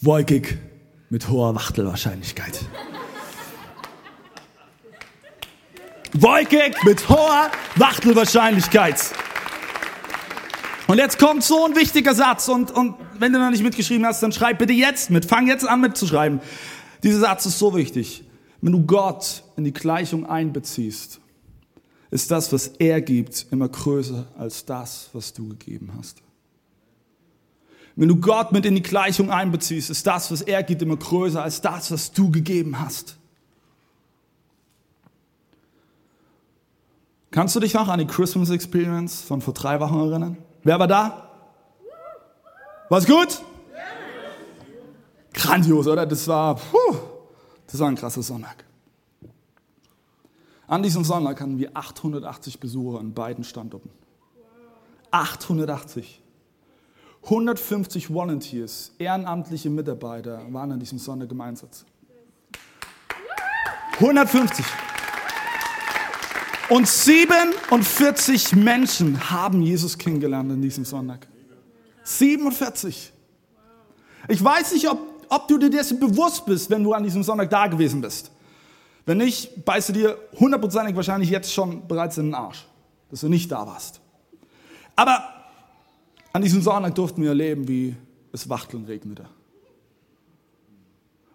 wolkig 0.00 0.58
mit 1.08 1.28
hoher 1.28 1.54
Wachtelwahrscheinlichkeit. 1.54 2.64
wolkig 6.14 6.74
mit 6.84 7.08
hoher 7.08 7.52
Wachtelwahrscheinlichkeit. 7.76 9.12
Und 10.90 10.98
jetzt 10.98 11.20
kommt 11.20 11.44
so 11.44 11.66
ein 11.66 11.76
wichtiger 11.76 12.16
Satz 12.16 12.48
und, 12.48 12.72
und 12.72 12.96
wenn 13.16 13.32
du 13.32 13.38
noch 13.38 13.50
nicht 13.50 13.62
mitgeschrieben 13.62 14.04
hast, 14.04 14.24
dann 14.24 14.32
schreib 14.32 14.58
bitte 14.58 14.72
jetzt 14.72 15.08
mit. 15.08 15.24
Fang 15.24 15.46
jetzt 15.46 15.64
an 15.64 15.80
mitzuschreiben. 15.80 16.40
Dieser 17.04 17.20
Satz 17.20 17.46
ist 17.46 17.60
so 17.60 17.76
wichtig. 17.76 18.24
Wenn 18.60 18.72
du 18.72 18.84
Gott 18.84 19.44
in 19.56 19.62
die 19.62 19.72
Gleichung 19.72 20.26
einbeziehst, 20.26 21.20
ist 22.10 22.28
das, 22.32 22.52
was 22.52 22.66
er 22.66 23.00
gibt, 23.02 23.46
immer 23.52 23.68
größer 23.68 24.26
als 24.36 24.64
das, 24.64 25.10
was 25.12 25.32
du 25.32 25.50
gegeben 25.50 25.92
hast. 25.96 26.22
Wenn 27.94 28.08
du 28.08 28.16
Gott 28.16 28.50
mit 28.50 28.66
in 28.66 28.74
die 28.74 28.82
Gleichung 28.82 29.30
einbeziehst, 29.30 29.90
ist 29.90 30.04
das, 30.08 30.32
was 30.32 30.42
er 30.42 30.64
gibt, 30.64 30.82
immer 30.82 30.96
größer 30.96 31.40
als 31.40 31.60
das, 31.60 31.92
was 31.92 32.10
du 32.10 32.32
gegeben 32.32 32.80
hast. 32.80 33.16
Kannst 37.30 37.54
du 37.54 37.60
dich 37.60 37.74
noch 37.74 37.86
an 37.86 38.00
die 38.00 38.06
Christmas 38.08 38.50
Experience 38.50 39.20
von 39.20 39.40
vor 39.40 39.54
drei 39.54 39.78
Wochen 39.78 39.94
erinnern? 39.94 40.36
Wer 40.62 40.78
war 40.78 40.86
da? 40.86 41.30
War's 42.88 43.06
gut? 43.06 43.40
Grandios, 45.32 45.86
oder? 45.86 46.04
Das 46.04 46.26
war, 46.28 46.56
puh, 46.56 46.96
das 47.66 47.80
war 47.80 47.88
ein 47.88 47.94
krasser 47.94 48.22
Sonntag. 48.22 48.64
An 50.66 50.82
diesem 50.82 51.04
Sonntag 51.04 51.40
hatten 51.40 51.58
wir 51.58 51.70
880 51.74 52.60
Besucher 52.60 53.00
an 53.00 53.14
beiden 53.14 53.44
Standorten. 53.44 53.90
880. 55.10 56.22
150 57.24 58.12
Volunteers, 58.12 58.92
ehrenamtliche 58.98 59.68
Mitarbeiter 59.68 60.40
waren 60.50 60.72
an 60.72 60.80
diesem 60.80 60.98
Sonntag 60.98 61.30
im 61.30 61.40
Einsatz. 61.40 61.84
150. 63.94 64.64
Und 66.70 66.86
47 66.86 68.54
Menschen 68.54 69.28
haben 69.28 69.60
Jesus 69.60 69.98
kennengelernt 69.98 70.52
an 70.52 70.62
diesem 70.62 70.84
Sonntag. 70.84 71.26
47. 72.04 73.12
Ich 74.28 74.44
weiß 74.44 74.74
nicht, 74.74 74.88
ob, 74.88 75.00
ob 75.28 75.48
du 75.48 75.58
dir 75.58 75.68
dessen 75.68 75.98
bewusst 75.98 76.46
bist, 76.46 76.70
wenn 76.70 76.84
du 76.84 76.92
an 76.92 77.02
diesem 77.02 77.24
Sonntag 77.24 77.50
da 77.50 77.66
gewesen 77.66 78.00
bist. 78.00 78.30
Wenn 79.04 79.18
nicht, 79.18 79.64
beißt 79.64 79.88
du 79.88 79.92
dir 79.94 80.18
hundertprozentig 80.38 80.94
wahrscheinlich 80.94 81.28
jetzt 81.28 81.52
schon 81.52 81.88
bereits 81.88 82.18
in 82.18 82.26
den 82.26 82.34
Arsch, 82.34 82.64
dass 83.10 83.22
du 83.22 83.28
nicht 83.28 83.50
da 83.50 83.66
warst. 83.66 84.00
Aber 84.94 85.24
an 86.32 86.40
diesem 86.40 86.62
Sonntag 86.62 86.94
durften 86.94 87.20
wir 87.22 87.30
erleben, 87.30 87.66
wie 87.66 87.96
es 88.30 88.48
Wachteln 88.48 88.84
regnete. 88.84 89.24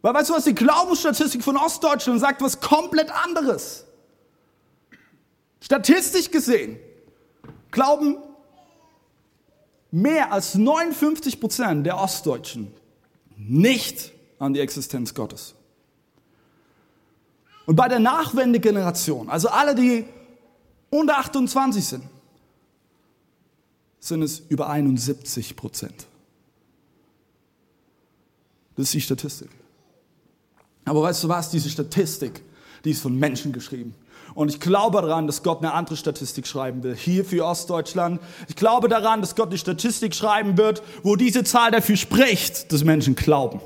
Weil 0.01 0.13
weißt 0.13 0.29
du 0.29 0.33
was, 0.33 0.45
die 0.45 0.55
Glaubensstatistik 0.55 1.43
von 1.43 1.57
Ostdeutschland 1.57 2.21
sagt 2.21 2.41
was 2.41 2.61
komplett 2.61 3.11
anderes. 3.11 3.85
Statistisch 5.61 6.29
gesehen 6.29 6.77
glauben 7.71 8.17
mehr 9.91 10.31
als 10.31 10.55
59 10.55 11.39
Prozent 11.39 11.85
der 11.85 11.97
Ostdeutschen 11.97 12.71
nicht 13.37 14.11
an 14.39 14.53
die 14.53 14.59
Existenz 14.59 15.13
Gottes. 15.13 15.55
Und 17.65 17.75
bei 17.75 17.87
der 17.87 17.99
Nachwendegeneration, 17.99 19.29
also 19.29 19.49
alle, 19.49 19.73
die 19.73 20.05
unter 20.89 21.17
28 21.17 21.83
sind, 21.83 22.03
sind 23.99 24.21
es 24.21 24.39
über 24.49 24.69
71 24.69 25.55
Prozent. 25.55 26.05
Das 28.75 28.85
ist 28.85 28.93
die 28.93 29.01
Statistik. 29.01 29.49
Aber 30.83 31.01
weißt 31.01 31.23
du 31.23 31.29
was, 31.29 31.49
diese 31.49 31.69
Statistik 31.69 32.43
Die 32.85 32.91
ist 32.91 33.01
von 33.01 33.17
Menschen 33.17 33.51
geschrieben. 33.51 33.95
Und 34.35 34.49
ich 34.49 34.59
glaube 34.59 35.01
daran, 35.01 35.27
dass 35.27 35.43
Gott 35.43 35.59
eine 35.59 35.73
andere 35.73 35.95
Statistik 35.95 36.45
schreiben 36.45 36.83
will. 36.83 36.93
Hier 36.93 37.23
für 37.23 37.45
Ostdeutschland. 37.45 38.21
Ich 38.49 38.57
glaube 38.57 38.89
daran, 38.89 39.21
dass 39.21 39.35
Gott 39.35 39.47
eine 39.47 39.57
Statistik 39.57 40.13
schreiben 40.13 40.57
wird, 40.57 40.83
wo 41.03 41.15
diese 41.15 41.45
Zahl 41.45 41.71
dafür 41.71 41.95
spricht, 41.95 42.71
dass 42.71 42.83
Menschen 42.83 43.15
glauben. 43.15 43.61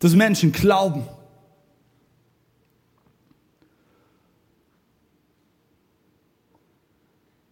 Dass 0.00 0.14
Menschen 0.16 0.50
glauben. 0.50 1.06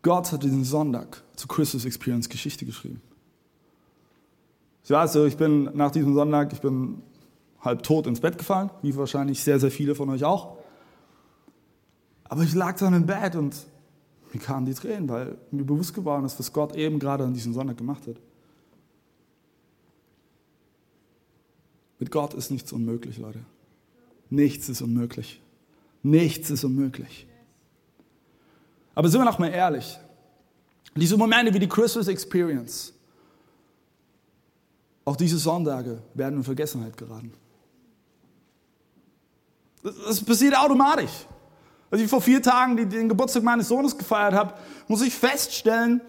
Gott 0.03 0.33
hat 0.33 0.43
diesen 0.43 0.65
Sonntag 0.65 1.23
zur 1.37 1.49
Christmas 1.49 1.85
Experience 1.85 2.29
Geschichte 2.29 2.67
geschrieben. 2.67 3.01
Ich 4.83 4.91
weiß 4.91 5.13
so, 5.13 5.27
ich 5.27 5.37
bin 5.37 5.71
nach 5.75 5.93
diesem 5.93 6.15
Sonntag, 6.15 6.53
ich 6.53 6.61
bin 6.61 7.03
halb 7.61 7.85
tot 7.85 8.09
ins 8.09 8.19
Bett 8.19 8.37
gefallen, 8.37 8.71
wie 8.83 8.97
wahrscheinlich 8.97 9.45
sehr, 9.45 9.61
sehr 9.61 9.71
viele 9.71 9.95
von 9.95 10.11
euch 10.11 10.25
auch. 10.25 10.60
Aber 12.31 12.45
ich 12.45 12.55
lag 12.55 12.79
dann 12.79 12.95
im 12.95 13.07
Bett 13.07 13.35
und 13.35 13.57
mir 14.33 14.39
kamen 14.39 14.65
die 14.65 14.73
Tränen, 14.73 15.09
weil 15.09 15.37
mir 15.51 15.65
bewusst 15.65 15.93
geworden 15.93 16.25
ist, 16.25 16.39
was 16.39 16.53
Gott 16.53 16.77
eben 16.77 17.01
gerade 17.01 17.25
an 17.25 17.35
diesem 17.35 17.53
Sonntag 17.53 17.77
gemacht 17.77 18.07
hat. 18.07 18.15
Mit 21.99 22.13
Gott 22.13 22.35
ist 22.35 22.53
nichts 22.53 22.73
unmöglich, 22.73 23.19
Leute. 23.19 23.41
Nichts 24.31 24.69
ist 24.69 24.81
unmöglich. 24.81 25.43
Nichts 26.05 26.51
ist 26.51 26.63
unmöglich. 26.63 27.27
Aber 28.95 29.09
sind 29.09 29.21
wir 29.21 29.25
noch 29.25 29.41
mal 29.41 29.49
ehrlich, 29.51 29.99
diese 30.95 31.17
Momente 31.17 31.53
wie 31.53 31.59
die 31.59 31.69
Christmas 31.69 32.07
Experience, 32.07 32.93
auch 35.05 35.17
diese 35.17 35.37
Sonntage 35.37 36.01
werden 36.15 36.37
in 36.37 36.45
Vergessenheit 36.45 36.97
geraten. 36.97 37.33
Das 39.83 40.25
passiert 40.25 40.57
automatisch. 40.57 41.27
Als 41.91 42.01
ich 42.01 42.09
vor 42.09 42.21
vier 42.21 42.41
Tagen 42.41 42.89
den 42.89 43.09
Geburtstag 43.09 43.43
meines 43.43 43.69
Sohnes 43.69 43.99
gefeiert 43.99 44.35
habe, 44.35 44.55
muss 44.87 45.03
ich 45.03 45.15
feststellen, 45.15 46.01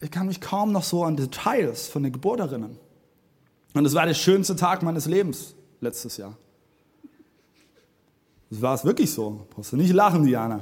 ich 0.00 0.10
kann 0.10 0.26
mich 0.26 0.40
kaum 0.40 0.72
noch 0.72 0.82
so 0.82 1.04
an 1.04 1.16
Details 1.16 1.88
von 1.88 2.02
der 2.02 2.10
Geburt 2.10 2.40
erinnern. 2.40 2.78
Und 3.72 3.86
es 3.86 3.94
war 3.94 4.04
der 4.06 4.14
schönste 4.14 4.54
Tag 4.56 4.82
meines 4.82 5.06
Lebens 5.06 5.54
letztes 5.80 6.16
Jahr. 6.16 6.36
Das 8.50 8.60
war 8.60 8.74
es 8.74 8.84
wirklich 8.84 9.10
so. 9.10 9.46
Brauchst 9.50 9.72
du 9.72 9.76
nicht 9.76 9.92
lachen, 9.92 10.24
Diana. 10.24 10.60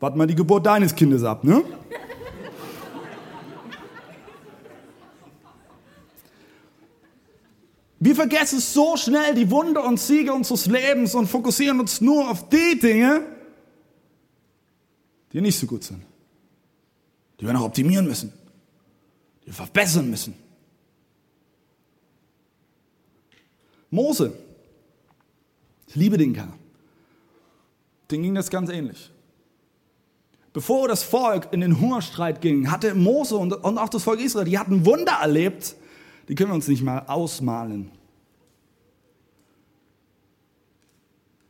Warte 0.00 0.18
mal 0.18 0.26
die 0.26 0.34
Geburt 0.34 0.66
deines 0.66 0.94
Kindes 0.94 1.22
ab, 1.22 1.44
ne? 1.44 1.62
Wir 8.04 8.16
vergessen 8.16 8.58
so 8.58 8.96
schnell 8.96 9.32
die 9.36 9.48
Wunder 9.48 9.86
und 9.86 10.00
Siege 10.00 10.32
unseres 10.32 10.66
Lebens 10.66 11.14
und 11.14 11.28
fokussieren 11.28 11.78
uns 11.78 12.00
nur 12.00 12.28
auf 12.28 12.48
die 12.48 12.76
Dinge, 12.76 13.24
die 15.32 15.40
nicht 15.40 15.56
so 15.56 15.68
gut 15.68 15.84
sind. 15.84 16.02
Die 17.38 17.46
wir 17.46 17.52
noch 17.52 17.62
optimieren 17.62 18.04
müssen. 18.04 18.32
Die 19.42 19.46
wir 19.46 19.54
verbessern 19.54 20.10
müssen. 20.10 20.34
Mose, 23.88 24.36
ich 25.86 25.94
liebe 25.94 26.18
den 26.18 26.32
Kerl. 26.32 26.54
Den 28.10 28.24
ging 28.24 28.34
das 28.34 28.50
ganz 28.50 28.68
ähnlich. 28.68 29.12
Bevor 30.52 30.88
das 30.88 31.04
Volk 31.04 31.52
in 31.52 31.60
den 31.60 31.78
Hungerstreit 31.80 32.40
ging, 32.40 32.68
hatte 32.68 32.96
Mose 32.96 33.36
und 33.36 33.52
auch 33.78 33.88
das 33.88 34.02
Volk 34.02 34.18
Israel, 34.18 34.46
die 34.46 34.58
hatten 34.58 34.84
Wunder 34.84 35.18
erlebt, 35.22 35.76
die 36.28 36.34
können 36.34 36.50
wir 36.50 36.54
uns 36.54 36.68
nicht 36.68 36.82
mal 36.82 37.04
ausmalen. 37.06 37.90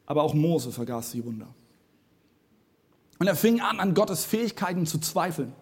Aber 0.06 0.22
auch 0.22 0.34
Mose 0.34 0.72
vergaß 0.72 1.12
die 1.12 1.24
Wunder. 1.24 1.48
Und 3.18 3.26
er 3.26 3.36
fing 3.36 3.60
an, 3.60 3.78
an 3.78 3.94
Gottes 3.94 4.24
Fähigkeiten 4.24 4.86
zu 4.86 4.98
zweifeln. 4.98 5.52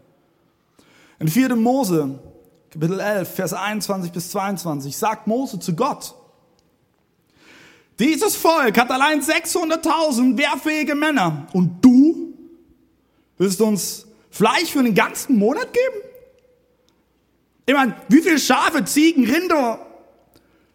In 1.19 1.29
4. 1.29 1.55
Mose, 1.57 2.19
Kapitel 2.71 2.99
11, 2.99 3.35
Vers 3.35 3.53
21 3.53 4.13
bis 4.13 4.31
22, 4.31 4.97
sagt 4.97 5.27
Mose 5.27 5.61
zu 5.61 5.77
Gott, 5.77 6.15
dieses 7.99 8.35
Volk 8.35 8.79
hat 8.79 8.91
allein 8.91 9.21
600.000 9.21 10.39
wehrfähige 10.39 10.95
Männer 10.95 11.47
und 11.53 11.85
du 11.85 12.33
willst 13.37 13.61
uns 13.61 14.07
Fleisch 14.31 14.71
für 14.71 14.83
den 14.83 14.95
ganzen 14.95 15.39
Monat 15.39 15.71
geben? 15.73 16.10
Ich 17.71 17.77
meine, 17.77 17.95
wie 18.09 18.21
viele 18.21 18.41
Schafe, 18.41 18.85
Ziegen, 18.85 19.31
Rinder 19.31 19.87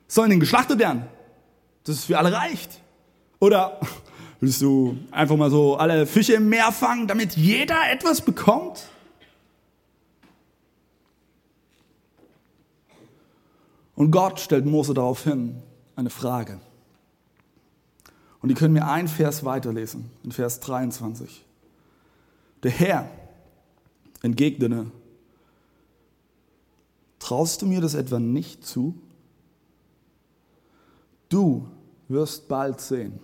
sollen 0.08 0.30
denn 0.30 0.40
geschlachtet 0.40 0.80
werden? 0.80 1.06
Dass 1.84 1.98
es 1.98 2.06
für 2.06 2.18
alle 2.18 2.32
reicht. 2.32 2.80
Oder 3.40 3.82
willst 4.40 4.62
du 4.62 4.98
einfach 5.12 5.36
mal 5.36 5.52
so 5.52 5.76
alle 5.76 6.08
Fische 6.08 6.36
im 6.36 6.48
Meer 6.48 6.72
fangen, 6.72 7.06
damit 7.06 7.36
jeder 7.36 7.92
etwas 7.92 8.22
bekommt? 8.22 8.88
Und 13.96 14.12
Gott 14.12 14.40
stellt 14.40 14.66
Mose 14.66 14.94
daraufhin 14.94 15.62
eine 15.98 16.10
Frage. 16.10 16.62
Und 18.42 18.48
die 18.48 18.56
können 18.56 18.74
wir 18.74 18.88
ein 18.88 19.10
Vers 19.10 19.44
weiterlesen, 19.44 20.12
in 20.24 20.32
Vers 20.32 20.62
23. 20.62 21.44
Der 22.64 22.72
Herr 22.72 23.10
entgegnete 24.22 24.86
Traust 27.26 27.64
du 27.64 27.66
mir 27.66 27.82
das 27.82 27.96
etwa 27.96 28.20
nicht 28.20 28.64
zu? 28.64 28.94
Du 31.28 31.68
wirst 32.08 32.48
bald 32.48 32.80
sehen, 32.80 33.20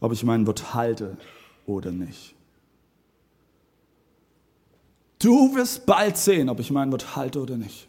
ob 0.00 0.12
ich 0.12 0.24
mein 0.24 0.46
Wort 0.46 0.72
halte 0.72 1.18
oder 1.66 1.92
nicht. 1.92 2.34
Du 5.18 5.54
wirst 5.54 5.84
bald 5.84 6.16
sehen, 6.16 6.48
ob 6.48 6.58
ich 6.58 6.70
mein 6.70 6.90
Wort 6.90 7.16
halte 7.16 7.42
oder 7.42 7.58
nicht. 7.58 7.86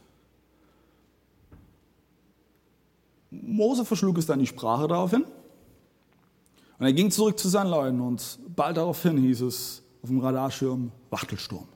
Mose 3.32 3.86
verschlug 3.86 4.18
es 4.18 4.26
dann 4.26 4.40
die 4.40 4.48
Sprache 4.48 4.90
daraufhin. 4.90 5.24
Und 5.24 6.86
er 6.86 6.92
ging 6.92 7.12
zurück 7.12 7.40
zu 7.40 7.48
seinen 7.48 7.70
Leuten 7.70 8.02
und 8.02 8.40
bald 8.54 8.76
daraufhin 8.76 9.20
hieß 9.20 9.40
es 9.40 9.84
auf 10.04 10.10
dem 10.10 10.20
Radarschirm 10.20 10.92
Wachtelsturm. 11.12 11.75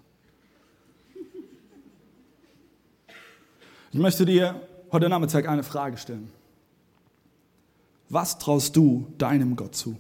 Ich 3.92 3.98
möchte 4.00 4.24
dir 4.24 4.62
heute 4.92 5.10
Nachmittag 5.10 5.48
eine 5.48 5.64
Frage 5.64 5.98
stellen. 5.98 6.32
Was 8.08 8.38
traust 8.38 8.76
du 8.76 9.08
deinem 9.18 9.56
Gott 9.56 9.76
zu? 9.76 9.98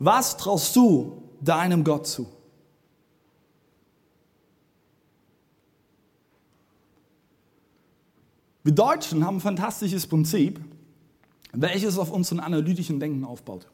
Was 0.00 0.36
traust 0.36 0.74
du 0.74 1.22
deinem 1.40 1.84
Gott 1.84 2.08
zu? 2.08 2.26
Wir 8.64 8.72
Deutschen 8.72 9.24
haben 9.24 9.36
ein 9.36 9.40
fantastisches 9.40 10.06
Prinzip, 10.06 10.60
welches 11.52 11.98
auf 11.98 12.10
unseren 12.10 12.40
analytischen 12.40 12.98
Denken 12.98 13.24
aufbaut. 13.24 13.66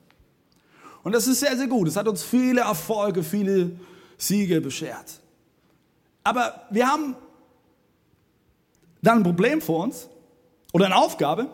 Und 1.03 1.13
das 1.13 1.27
ist 1.27 1.41
sehr, 1.41 1.57
sehr 1.57 1.67
gut. 1.67 1.89
Es 1.89 1.97
hat 1.97 2.09
uns 2.09 2.23
viele 2.23 2.61
Erfolge, 2.61 3.23
viele 3.23 3.73
Siege 4.19 4.61
beschert. 4.61 5.21
Aber 6.25 6.67
wir 6.71 6.89
haben 6.89 7.15
dann 9.03 9.19
ein 9.19 9.23
Problem 9.23 9.61
vor 9.61 9.85
uns 9.85 10.09
oder 10.73 10.87
eine 10.87 10.97
Aufgabe 10.97 11.51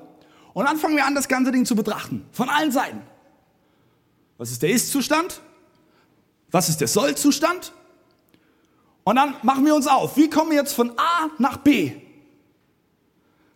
und 0.54 0.64
dann 0.66 0.76
fangen 0.76 0.96
wir 0.96 1.06
an, 1.06 1.14
das 1.14 1.28
ganze 1.28 1.52
Ding 1.52 1.64
zu 1.64 1.74
betrachten. 1.74 2.26
Von 2.32 2.48
allen 2.48 2.72
Seiten. 2.72 3.02
Was 4.38 4.50
ist 4.50 4.62
der 4.62 4.70
Ist-Zustand? 4.70 5.40
Was 6.50 6.68
ist 6.68 6.80
der 6.80 6.88
Soll-Zustand? 6.88 7.72
Und 9.04 9.16
dann 9.16 9.34
machen 9.42 9.64
wir 9.64 9.74
uns 9.74 9.86
auf. 9.86 10.16
Wie 10.16 10.28
kommen 10.28 10.50
wir 10.50 10.58
jetzt 10.58 10.74
von 10.74 10.90
A 10.98 11.30
nach 11.38 11.56
B? 11.58 11.92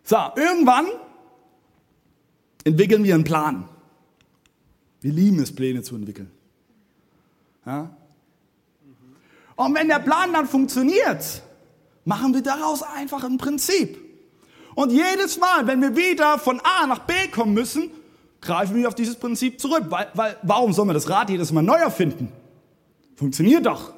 So, 0.03 0.17
irgendwann 0.37 0.87
entwickeln 2.65 3.05
wir 3.05 3.15
einen 3.15 3.25
Plan. 3.25 3.69
Wir 5.01 5.13
lieben 5.13 5.39
es, 5.41 5.55
Pläne 5.55 5.83
zu 5.83 5.95
entwickeln. 5.95 6.31
Ja? 7.65 7.91
Und 9.57 9.75
wenn 9.75 9.89
der 9.89 9.99
Plan 9.99 10.33
dann 10.33 10.47
funktioniert, 10.47 11.43
machen 12.07 12.33
wir 12.33 12.43
daraus 12.43 12.83
einfach 12.83 13.23
ein 13.25 13.37
Prinzip. 13.37 13.99
Und 14.75 14.91
jedes 14.91 15.39
Mal, 15.39 15.67
wenn 15.67 15.83
wir 15.83 15.95
wieder 15.97 16.39
von 16.39 16.61
A 16.61 16.87
nach 16.87 17.01
B 17.01 17.13
kommen 17.31 17.53
müssen, 17.53 17.91
greifen 18.41 18.77
wir 18.77 18.89
auf 18.89 18.95
dieses 18.95 19.17
Prinzip 19.17 19.61
zurück. 19.61 19.85
Weil, 19.91 20.09
weil, 20.15 20.37
warum 20.43 20.73
soll 20.73 20.87
man 20.87 20.95
das 20.95 21.11
Rad 21.11 21.31
jedes 21.31 21.53
Mal 21.53 21.63
neu 21.63 21.77
erfinden? 21.77 22.33
Funktioniert 23.17 23.67
doch. 23.67 23.93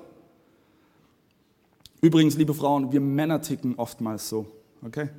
Übrigens, 2.01 2.37
liebe 2.37 2.55
Frauen, 2.55 2.93
wir 2.93 3.01
Männer 3.01 3.43
ticken 3.43 3.75
oftmals 3.77 4.29
so. 4.29 4.47
Okay? 4.85 5.11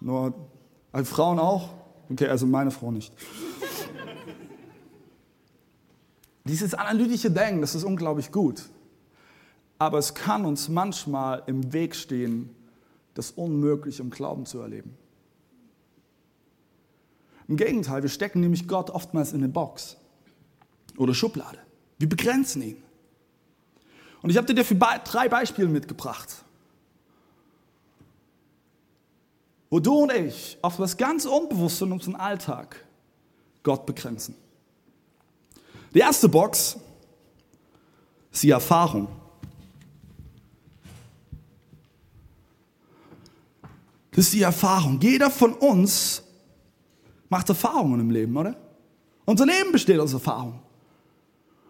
Nur, 0.00 0.32
also 0.90 1.12
Frauen 1.12 1.38
auch? 1.38 1.70
Okay, 2.10 2.28
also 2.28 2.46
meine 2.46 2.70
Frau 2.70 2.92
nicht. 2.92 3.12
Dieses 6.44 6.74
analytische 6.74 7.30
Denken, 7.30 7.60
das 7.60 7.74
ist 7.74 7.84
unglaublich 7.84 8.30
gut 8.30 8.62
aber 9.78 9.98
es 9.98 10.14
kann 10.14 10.44
uns 10.44 10.68
manchmal 10.68 11.42
im 11.46 11.72
Weg 11.72 11.94
stehen, 11.94 12.54
das 13.14 13.30
Unmögliche 13.30 14.02
im 14.02 14.10
Glauben 14.10 14.46
zu 14.46 14.58
erleben. 14.60 14.96
Im 17.48 17.56
Gegenteil, 17.56 18.02
wir 18.02 18.10
stecken 18.10 18.40
nämlich 18.40 18.66
Gott 18.66 18.90
oftmals 18.90 19.32
in 19.32 19.42
eine 19.42 19.52
Box 19.52 19.96
oder 20.96 21.14
Schublade. 21.14 21.58
Wir 21.98 22.08
begrenzen 22.08 22.62
ihn. 22.62 22.82
Und 24.22 24.30
ich 24.30 24.36
habe 24.36 24.46
dir 24.46 24.54
dafür 24.54 24.78
drei 25.04 25.28
Beispiele 25.28 25.68
mitgebracht, 25.68 26.44
wo 29.68 29.80
du 29.80 30.04
und 30.04 30.12
ich 30.12 30.56
auf 30.62 30.78
was 30.78 30.96
ganz 30.96 31.26
unbewusst 31.26 31.82
in 31.82 31.92
unserem 31.92 32.16
Alltag 32.16 32.76
Gott 33.62 33.84
begrenzen. 33.84 34.34
Die 35.92 35.98
erste 35.98 36.28
Box 36.28 36.78
ist 38.32 38.42
die 38.42 38.50
Erfahrung. 38.50 39.08
Das 44.14 44.26
ist 44.26 44.34
die 44.34 44.42
Erfahrung. 44.42 45.00
Jeder 45.00 45.30
von 45.30 45.52
uns 45.54 46.22
macht 47.28 47.48
Erfahrungen 47.48 48.00
im 48.00 48.10
Leben, 48.10 48.36
oder? 48.36 48.56
Unser 49.24 49.46
Leben 49.46 49.72
besteht 49.72 49.98
aus 49.98 50.12
Erfahrungen. 50.12 50.60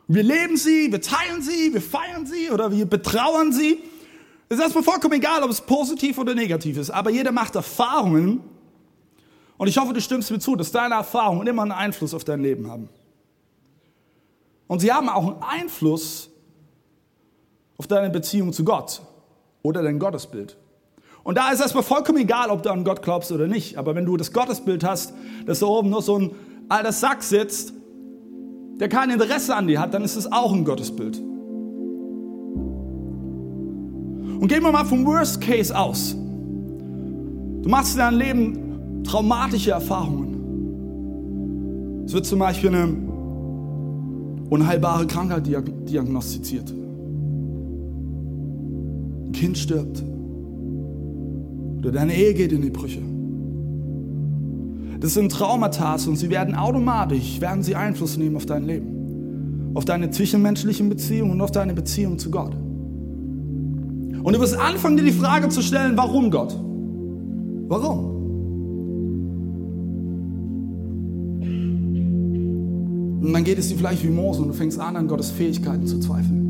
Wir 0.07 0.23
leben 0.23 0.57
sie, 0.57 0.93
wir 0.93 1.01
teilen 1.01 1.41
sie, 1.41 1.73
wir 1.73 1.81
feiern 1.81 2.27
sie 2.27 2.51
oder 2.51 2.71
wir 2.71 2.85
betrauern 2.85 3.53
sie. 3.53 3.83
Es 4.51 4.59
ist 4.59 4.63
erstmal 4.63 4.85
vollkommen 4.85 5.15
egal, 5.15 5.43
ob 5.43 5.51
es 5.51 5.63
positiv 5.63 6.19
oder 6.19 6.35
negativ 6.35 6.77
ist, 6.77 6.91
aber 6.91 7.11
jeder 7.11 7.33
macht 7.33 7.55
Erfahrungen. 7.55 8.41
Und 9.57 9.69
ich 9.69 9.79
hoffe, 9.79 9.95
du 9.95 10.01
stimmst 10.03 10.31
mir 10.31 10.39
zu, 10.39 10.57
dass 10.57 10.71
deine 10.71 10.97
Erfahrungen 10.97 11.47
immer 11.47 11.63
einen 11.63 11.73
Einfluss 11.73 12.13
auf 12.13 12.25
dein 12.25 12.43
Leben 12.43 12.71
haben. 12.71 12.91
Und 14.67 14.81
sie 14.81 14.93
haben 14.93 15.09
auch 15.09 15.27
einen 15.27 15.43
Einfluss 15.43 16.29
auf 17.79 17.87
deine 17.87 18.11
Beziehung 18.11 18.53
zu 18.53 18.65
Gott 18.65 19.01
oder 19.63 19.83
dein 19.83 19.99
Gottesbild. 19.99 20.59
Und 21.25 21.37
da 21.39 21.51
ist 21.51 21.61
erstmal 21.61 21.83
vollkommen 21.83 22.19
egal, 22.19 22.51
ob 22.51 22.63
du 22.63 22.71
an 22.71 22.85
Gott 22.85 23.01
glaubst 23.03 23.33
oder 23.33 23.49
nicht. 23.49 23.79
Aber 23.79 23.95
wenn 23.95 24.05
du 24.05 24.19
das 24.19 24.33
Gottesbild 24.33 24.85
hast, 24.85 25.15
dass 25.47 25.61
da 25.61 25.67
oben 25.67 25.89
nur 25.89 26.03
so 26.03 26.19
ein 26.19 26.31
alter 26.69 26.93
Sack 26.93 27.23
sitzt, 27.23 27.73
der 28.79 28.91
kein 28.91 29.09
Interesse 29.09 29.57
an 29.57 29.67
dir 29.67 29.81
hat, 29.81 29.95
dann 29.95 30.05
ist 30.05 30.17
es 30.17 30.31
auch 30.31 30.53
ein 30.53 30.67
Gottesbild. 30.67 31.17
Und 34.39 34.49
gehen 34.49 34.63
wir 34.63 34.71
mal 34.71 34.85
vom 34.85 35.07
Worst 35.07 35.41
Case 35.41 35.75
aus. 35.77 36.15
Du 36.15 37.69
machst 37.71 37.95
in 37.95 38.01
deinem 38.01 38.19
Leben 38.19 39.03
traumatische 39.05 39.71
Erfahrungen. 39.71 40.35
Es 42.05 42.13
wird 42.13 42.27
zum 42.27 42.39
Beispiel 42.39 42.69
eine 42.69 42.95
unheilbare 44.51 45.07
Krankheit 45.07 45.47
diagnostiziert. 45.47 46.71
Ein 49.25 49.33
Kind 49.33 49.57
stirbt. 49.57 50.05
Oder 51.85 51.93
deine 51.93 52.17
Ehe 52.17 52.33
geht 52.33 52.51
in 52.51 52.63
die 52.63 52.71
Brüche. 52.71 53.03
Das 55.01 55.13
sind 55.13 55.31
Traumata 55.31 55.97
und 56.07 56.17
sie 56.17 56.31
werden 56.31 56.55
automatisch, 56.55 57.43
werden 57.43 57.63
sie 57.63 57.75
Einfluss 57.75 58.17
nehmen 58.17 58.37
auf 58.37 58.47
dein 58.47 58.65
Leben. 58.65 59.73
Auf 59.75 59.85
deine 59.85 60.09
zwischenmenschlichen 60.11 60.89
Beziehungen 60.89 61.33
und 61.33 61.43
auf 61.43 61.51
deine 61.51 61.75
Beziehung 61.75 62.19
zu 62.19 62.31
Gott. 62.31 62.55
Und 62.55 64.33
du 64.33 64.41
wirst 64.41 64.59
anfangen, 64.59 64.97
dir 64.97 65.05
die 65.05 65.13
Frage 65.13 65.51
zu 65.51 65.61
stellen, 65.61 65.95
warum 65.99 66.31
Gott? 66.31 66.59
Warum? 67.69 68.15
Und 73.21 73.33
dann 73.35 73.45
geht 73.45 73.59
es 73.59 73.69
dir 73.69 73.77
vielleicht 73.77 74.03
wie 74.03 74.09
Mose 74.09 74.41
und 74.41 74.49
du 74.49 74.55
fängst 74.55 74.81
an, 74.81 74.97
an 74.97 75.07
Gottes 75.07 75.31
Fähigkeiten 75.31 75.87
zu 75.87 76.01
zweifeln. 76.01 76.44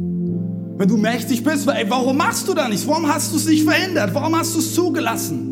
Wenn 0.77 0.89
du 0.89 0.97
mächtig 0.97 1.45
bist, 1.45 1.69
ey, 1.69 1.89
warum 1.89 2.17
machst 2.17 2.49
du 2.49 2.55
da 2.55 2.69
nichts? 2.69 2.87
Warum 2.89 3.07
hast 3.07 3.33
du 3.33 3.37
es 3.37 3.47
nicht 3.47 3.63
verändert? 3.65 4.11
Warum 4.13 4.35
hast 4.35 4.55
du 4.55 4.59
es 4.59 4.75
zugelassen? 4.75 5.51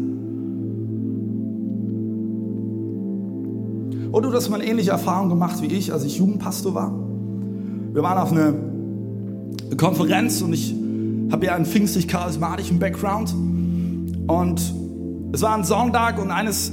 Oder 4.10 4.30
du 4.30 4.36
hast 4.36 4.48
mal 4.50 4.60
eine 4.60 4.68
ähnliche 4.68 4.90
Erfahrung 4.90 5.28
gemacht 5.28 5.62
wie 5.62 5.66
ich, 5.66 5.92
als 5.92 6.04
ich 6.04 6.18
Jugendpastor 6.18 6.74
war. 6.74 6.92
Wir 7.92 8.02
waren 8.02 8.18
auf 8.18 8.32
einer 8.32 8.52
Konferenz 9.76 10.42
und 10.42 10.52
ich 10.52 10.74
habe 11.30 11.46
ja 11.46 11.54
einen 11.54 11.66
pfingstlich-charismatischen 11.66 12.78
Background. 12.78 13.32
Und 14.26 14.60
es 15.32 15.40
war 15.40 15.56
ein 15.56 15.64
Sonntag 15.64 16.20
und 16.20 16.30
eines 16.30 16.72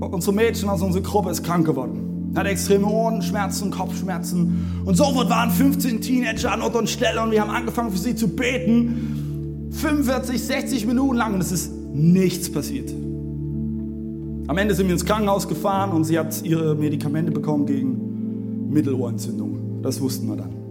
unserer 0.00 0.34
Mädchen 0.34 0.68
aus 0.68 0.82
unserer 0.82 1.02
Gruppe 1.02 1.30
ist 1.30 1.44
krank 1.44 1.64
geworden 1.64 2.11
hatte 2.34 2.48
extreme 2.48 2.86
Ohrenschmerzen, 2.86 3.70
Kopfschmerzen. 3.70 4.82
Und 4.84 4.96
sofort 4.96 5.28
waren 5.28 5.50
15 5.50 6.00
Teenager 6.00 6.52
an 6.52 6.62
Ort 6.62 6.76
und 6.76 6.88
Stelle 6.88 7.22
und 7.22 7.30
wir 7.30 7.40
haben 7.40 7.50
angefangen 7.50 7.90
für 7.90 7.98
sie 7.98 8.14
zu 8.14 8.28
beten. 8.28 9.68
45, 9.72 10.42
60 10.42 10.86
Minuten 10.86 11.16
lang 11.16 11.34
und 11.34 11.40
es 11.40 11.52
ist 11.52 11.72
nichts 11.92 12.50
passiert. 12.50 12.90
Am 14.48 14.58
Ende 14.58 14.74
sind 14.74 14.86
wir 14.86 14.94
ins 14.94 15.04
Krankenhaus 15.04 15.48
gefahren 15.48 15.92
und 15.92 16.04
sie 16.04 16.18
hat 16.18 16.42
ihre 16.42 16.74
Medikamente 16.74 17.30
bekommen 17.30 17.66
gegen 17.66 18.70
Mittelohrentzündung. 18.70 19.82
Das 19.82 20.00
wussten 20.00 20.28
wir 20.28 20.36
dann. 20.36 20.62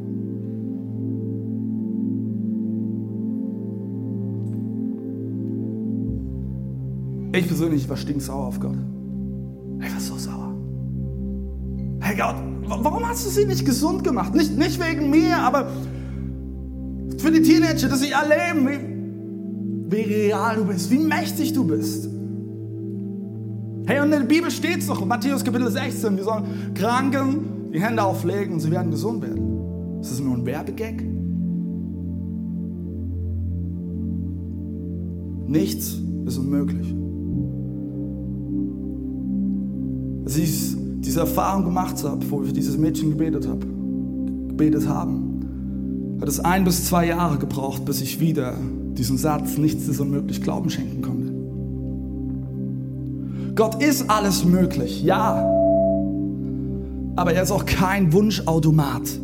Ich 7.33 7.47
persönlich 7.47 7.87
war 7.87 7.95
stinksauer 7.95 8.47
auf 8.47 8.59
Gott. 8.59 8.77
Ich 9.79 9.93
war 9.93 9.99
so 9.99 10.17
sauer. 10.17 10.40
Hey 12.11 12.17
Gott, 12.17 12.35
warum 12.67 13.07
hast 13.07 13.25
du 13.25 13.29
sie 13.29 13.45
nicht 13.45 13.63
gesund 13.63 14.03
gemacht? 14.03 14.35
Nicht, 14.35 14.57
nicht 14.57 14.85
wegen 14.85 15.09
mir, 15.09 15.37
aber 15.37 15.69
für 17.17 17.31
die 17.31 17.41
Teenager, 17.41 17.87
dass 17.87 18.01
sie 18.01 18.11
erleben, 18.11 18.67
wie, 18.67 19.95
wie 19.95 20.13
real 20.13 20.57
du 20.57 20.65
bist, 20.65 20.91
wie 20.91 20.97
mächtig 20.97 21.53
du 21.53 21.63
bist. 21.63 22.09
Hey, 23.85 24.01
und 24.01 24.07
in 24.07 24.11
der 24.11 24.27
Bibel 24.27 24.51
steht 24.51 24.79
es 24.79 24.87
doch, 24.87 25.05
Matthäus 25.05 25.41
Kapitel 25.41 25.71
16, 25.71 26.17
wir 26.17 26.25
sollen 26.25 26.73
Kranken 26.73 27.71
die 27.73 27.79
Hände 27.79 28.03
auflegen 28.03 28.55
und 28.55 28.59
sie 28.59 28.71
werden 28.71 28.91
gesund 28.91 29.21
werden. 29.21 30.01
Ist 30.01 30.11
das 30.11 30.19
nur 30.19 30.35
ein 30.35 30.45
Werbegag? 30.45 31.01
Nichts 35.47 35.97
ist 36.25 36.37
unmöglich. 36.37 36.93
Sie 40.25 40.43
ist 40.43 40.80
diese 41.11 41.19
Erfahrung 41.19 41.65
gemacht 41.65 42.01
habe, 42.05 42.31
wo 42.31 42.41
ich 42.41 42.53
dieses 42.53 42.77
Mädchen 42.77 43.09
gebetet 43.09 43.45
habe, 43.45 43.67
gebetet 44.47 44.87
haben, 44.87 46.15
hat 46.21 46.29
es 46.29 46.39
ein 46.39 46.63
bis 46.63 46.85
zwei 46.85 47.05
Jahre 47.07 47.37
gebraucht, 47.37 47.83
bis 47.83 47.99
ich 47.99 48.21
wieder 48.21 48.53
diesen 48.93 49.17
Satz, 49.17 49.57
nichts 49.57 49.89
ist 49.89 49.99
unmöglich, 49.99 50.41
Glauben 50.41 50.69
schenken 50.69 51.01
konnte. 51.01 51.33
Gott 53.55 53.83
ist 53.83 54.09
alles 54.09 54.45
möglich, 54.45 55.03
ja, 55.03 55.43
aber 57.17 57.33
er 57.33 57.43
ist 57.43 57.51
auch 57.51 57.65
kein 57.65 58.13
Wunschautomat. 58.13 59.19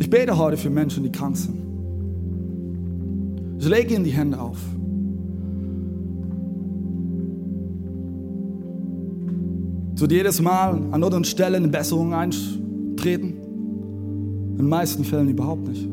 Ich 0.00 0.10
bete 0.10 0.36
heute 0.36 0.56
für 0.56 0.70
Menschen, 0.70 1.04
die 1.04 1.12
krank 1.12 1.36
sind. 1.36 1.54
Ich 3.60 3.68
lege 3.68 3.94
ihnen 3.94 4.02
die 4.02 4.10
Hände 4.10 4.40
auf. 4.40 4.58
Es 9.98 10.02
wird 10.02 10.12
jedes 10.12 10.40
Mal 10.40 10.74
an 10.92 11.02
anderen 11.02 11.24
Stellen 11.24 11.56
eine 11.56 11.66
Besserung 11.66 12.14
eintreten. 12.14 13.34
In 14.52 14.56
den 14.56 14.68
meisten 14.68 15.02
Fällen 15.02 15.28
überhaupt 15.28 15.66
nicht. 15.66 15.88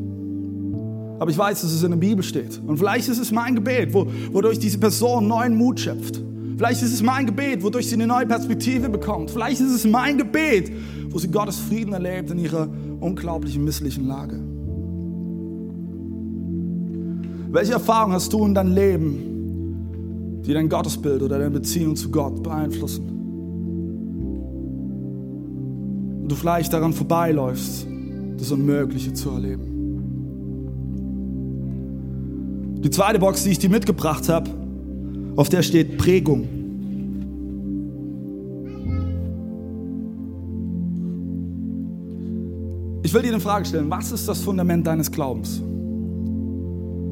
Aber 1.18 1.28
ich 1.28 1.36
weiß, 1.36 1.62
dass 1.62 1.72
es 1.72 1.82
in 1.82 1.90
der 1.90 1.98
Bibel 1.98 2.22
steht. 2.22 2.60
Und 2.64 2.78
vielleicht 2.78 3.08
ist 3.08 3.18
es 3.18 3.32
mein 3.32 3.56
Gebet, 3.56 3.92
wo, 3.92 4.06
wodurch 4.30 4.60
diese 4.60 4.78
Person 4.78 5.26
neuen 5.26 5.56
Mut 5.56 5.80
schöpft. 5.80 6.22
Vielleicht 6.56 6.84
ist 6.84 6.94
es 6.94 7.02
mein 7.02 7.26
Gebet, 7.26 7.64
wodurch 7.64 7.88
sie 7.88 7.94
eine 7.94 8.06
neue 8.06 8.26
Perspektive 8.26 8.88
bekommt. 8.88 9.32
Vielleicht 9.32 9.60
ist 9.60 9.72
es 9.72 9.84
mein 9.84 10.18
Gebet, 10.18 10.70
wo 11.10 11.18
sie 11.18 11.26
Gottes 11.26 11.58
Frieden 11.58 11.92
erlebt 11.92 12.30
in 12.30 12.38
ihrer 12.38 12.68
unglaublichen 13.00 13.64
misslichen 13.64 14.06
Lage. 14.06 14.40
Welche 17.50 17.72
Erfahrung 17.72 18.12
hast 18.12 18.32
du 18.32 18.46
in 18.46 18.54
deinem 18.54 18.72
Leben, 18.72 20.42
die 20.46 20.52
dein 20.52 20.68
Gottesbild 20.68 21.22
oder 21.22 21.40
deine 21.40 21.50
Beziehung 21.50 21.96
zu 21.96 22.08
Gott 22.08 22.40
beeinflussen? 22.40 23.15
Und 26.26 26.32
du 26.32 26.34
vielleicht 26.34 26.72
daran 26.72 26.92
vorbeiläufst, 26.92 27.86
das 28.36 28.50
Unmögliche 28.50 29.14
zu 29.14 29.30
erleben. 29.30 29.62
Die 32.82 32.90
zweite 32.90 33.20
Box, 33.20 33.44
die 33.44 33.50
ich 33.50 33.60
dir 33.60 33.70
mitgebracht 33.70 34.28
habe, 34.28 34.50
auf 35.36 35.48
der 35.50 35.62
steht 35.62 35.96
Prägung. 35.98 36.48
Ich 43.04 43.14
will 43.14 43.22
dir 43.22 43.28
eine 43.28 43.38
Frage 43.38 43.64
stellen. 43.64 43.88
Was 43.88 44.10
ist 44.10 44.26
das 44.28 44.40
Fundament 44.40 44.84
deines 44.84 45.12
Glaubens? 45.12 45.62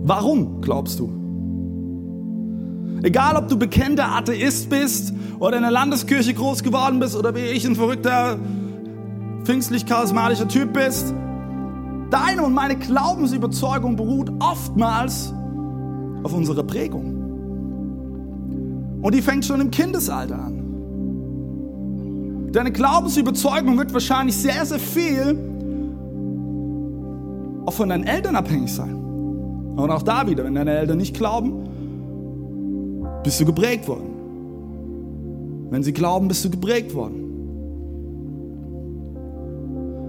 Warum 0.02 0.60
glaubst 0.60 0.98
du? 0.98 1.08
Egal, 3.04 3.36
ob 3.36 3.46
du 3.46 3.56
bekennender 3.56 4.10
Atheist 4.10 4.68
bist 4.68 5.14
oder 5.38 5.58
in 5.58 5.62
der 5.62 5.70
Landeskirche 5.70 6.34
groß 6.34 6.64
geworden 6.64 6.98
bist 6.98 7.14
oder 7.14 7.32
wie 7.36 7.42
ich 7.42 7.64
ein 7.64 7.76
verrückter 7.76 8.40
pfingstlich-charismatischer 9.44 10.48
Typ 10.48 10.72
bist. 10.72 11.14
Deine 12.10 12.42
und 12.42 12.54
meine 12.54 12.76
Glaubensüberzeugung 12.76 13.96
beruht 13.96 14.30
oftmals 14.40 15.32
auf 16.22 16.32
unserer 16.32 16.62
Prägung. 16.62 17.22
Und 19.02 19.14
die 19.14 19.22
fängt 19.22 19.44
schon 19.44 19.60
im 19.60 19.70
Kindesalter 19.70 20.38
an. 20.38 20.60
Deine 22.52 22.72
Glaubensüberzeugung 22.72 23.76
wird 23.78 23.92
wahrscheinlich 23.92 24.36
sehr, 24.36 24.64
sehr 24.64 24.78
viel 24.78 25.36
auch 27.66 27.72
von 27.72 27.88
deinen 27.88 28.04
Eltern 28.04 28.36
abhängig 28.36 28.72
sein. 28.72 28.94
Und 29.76 29.90
auch 29.90 30.02
da 30.02 30.26
wieder, 30.28 30.44
wenn 30.44 30.54
deine 30.54 30.70
Eltern 30.70 30.98
nicht 30.98 31.16
glauben, 31.16 31.68
bist 33.24 33.40
du 33.40 33.44
geprägt 33.44 33.88
worden. 33.88 34.14
Wenn 35.70 35.82
sie 35.82 35.92
glauben, 35.92 36.28
bist 36.28 36.44
du 36.44 36.50
geprägt 36.50 36.94
worden. 36.94 37.23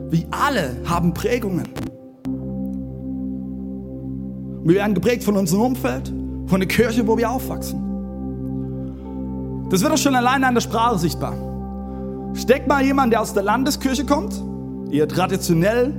Wir 0.09 0.25
alle 0.29 0.77
haben 0.85 1.13
Prägungen. 1.13 1.67
Wir 4.63 4.75
werden 4.75 4.93
geprägt 4.93 5.23
von 5.23 5.35
unserem 5.35 5.61
Umfeld, 5.61 6.13
von 6.47 6.59
der 6.59 6.67
Kirche, 6.67 7.07
wo 7.07 7.17
wir 7.17 7.29
aufwachsen. 7.29 7.81
Das 9.69 9.81
wird 9.81 9.91
auch 9.91 9.97
schon 9.97 10.15
alleine 10.15 10.47
an 10.47 10.53
der 10.53 10.61
Sprache 10.61 10.99
sichtbar. 10.99 11.33
Steckt 12.35 12.67
mal 12.67 12.83
jemand, 12.83 13.13
der 13.13 13.21
aus 13.21 13.33
der 13.33 13.43
Landeskirche 13.43 14.05
kommt, 14.05 14.39
eher 14.91 15.07
traditionell, 15.07 15.93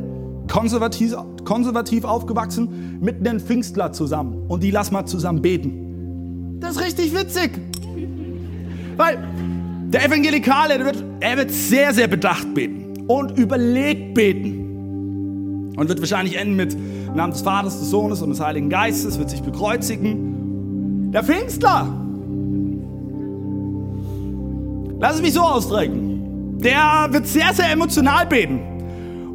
konservativ, 0.50 1.16
konservativ 1.44 2.04
aufgewachsen, 2.04 2.98
mit 3.00 3.26
einem 3.26 3.40
Pfingstler 3.40 3.92
zusammen 3.92 4.46
und 4.48 4.62
die 4.62 4.70
lass 4.70 4.92
mal 4.92 5.06
zusammen 5.06 5.42
beten. 5.42 6.60
Das 6.60 6.76
ist 6.76 6.82
richtig 6.82 7.12
witzig. 7.14 7.58
Weil 8.96 9.18
der 9.88 10.04
Evangelikale, 10.04 10.78
der 10.78 10.86
wird, 10.86 11.04
er 11.20 11.36
wird 11.36 11.50
sehr, 11.50 11.92
sehr 11.92 12.06
bedacht 12.06 12.54
beten 12.54 12.85
und 13.06 13.38
überlegt 13.38 14.14
beten. 14.14 15.74
Und 15.76 15.88
wird 15.88 16.00
wahrscheinlich 16.00 16.36
enden 16.36 16.56
mit 16.56 16.76
Namen 17.14 17.32
des 17.32 17.42
Vaters, 17.42 17.78
des 17.78 17.90
Sohnes 17.90 18.22
und 18.22 18.30
des 18.30 18.40
Heiligen 18.40 18.70
Geistes, 18.70 19.18
wird 19.18 19.30
sich 19.30 19.42
bekreuzigen. 19.42 21.10
Der 21.12 21.22
Pfingstler, 21.22 21.86
lass 24.98 25.16
es 25.16 25.22
mich 25.22 25.34
so 25.34 25.42
ausdrücken, 25.42 26.58
der 26.58 27.08
wird 27.10 27.26
sehr, 27.26 27.52
sehr 27.52 27.70
emotional 27.70 28.26
beten 28.26 28.60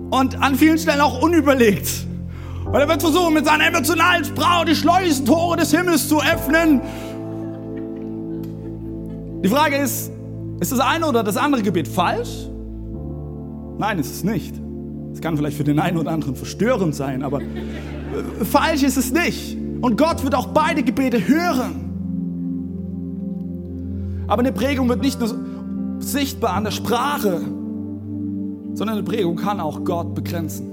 und 0.10 0.42
an 0.42 0.56
vielen 0.56 0.78
Stellen 0.78 1.02
auch 1.02 1.22
unüberlegt. 1.22 2.08
Und 2.66 2.76
er 2.76 2.88
wird 2.88 3.02
versuchen, 3.02 3.34
mit 3.34 3.46
seiner 3.46 3.68
emotionalen 3.68 4.26
Sprache 4.26 4.66
die 4.66 4.76
Schleusentore 4.76 5.58
des 5.58 5.72
Himmels 5.72 6.08
zu 6.08 6.22
öffnen. 6.22 6.82
Die 9.44 9.50
Frage 9.50 9.78
ist, 9.78 10.12
ist 10.60 10.72
das 10.72 10.80
eine 10.80 11.08
oder 11.08 11.24
das 11.24 11.38
andere 11.38 11.62
Gebet 11.64 11.88
falsch? 11.88 12.51
Nein, 13.78 14.00
ist 14.00 14.12
es 14.12 14.24
nicht. 14.24 14.56
Es 15.14 15.22
kann 15.22 15.38
vielleicht 15.38 15.58
für 15.58 15.64
den 15.64 15.80
einen 15.80 15.98
oder 15.98 16.12
anderen 16.12 16.36
verstörend 16.36 16.96
sein, 16.96 17.24
aber 17.24 17.42
äh, 17.42 18.46
falsch 18.46 18.84
ist 18.84 18.98
es 18.98 19.12
nicht. 19.12 19.58
Und 19.82 19.98
Gott 19.98 20.24
wird 20.24 20.36
auch 20.36 20.48
beide 20.48 20.84
Gebete 20.84 21.28
hören. 21.28 21.90
Aber 24.28 24.42
eine 24.42 24.52
Prägung 24.52 24.88
wird 24.88 25.02
nicht 25.02 25.20
nur 25.20 25.36
sichtbar 26.00 26.54
an 26.54 26.64
der 26.64 26.72
Sprache, 26.72 27.42
sondern 28.74 28.98
eine 28.98 29.04
Prägung 29.04 29.36
kann 29.36 29.60
auch 29.60 29.84
Gott 29.84 30.16
begrenzen. 30.16 30.72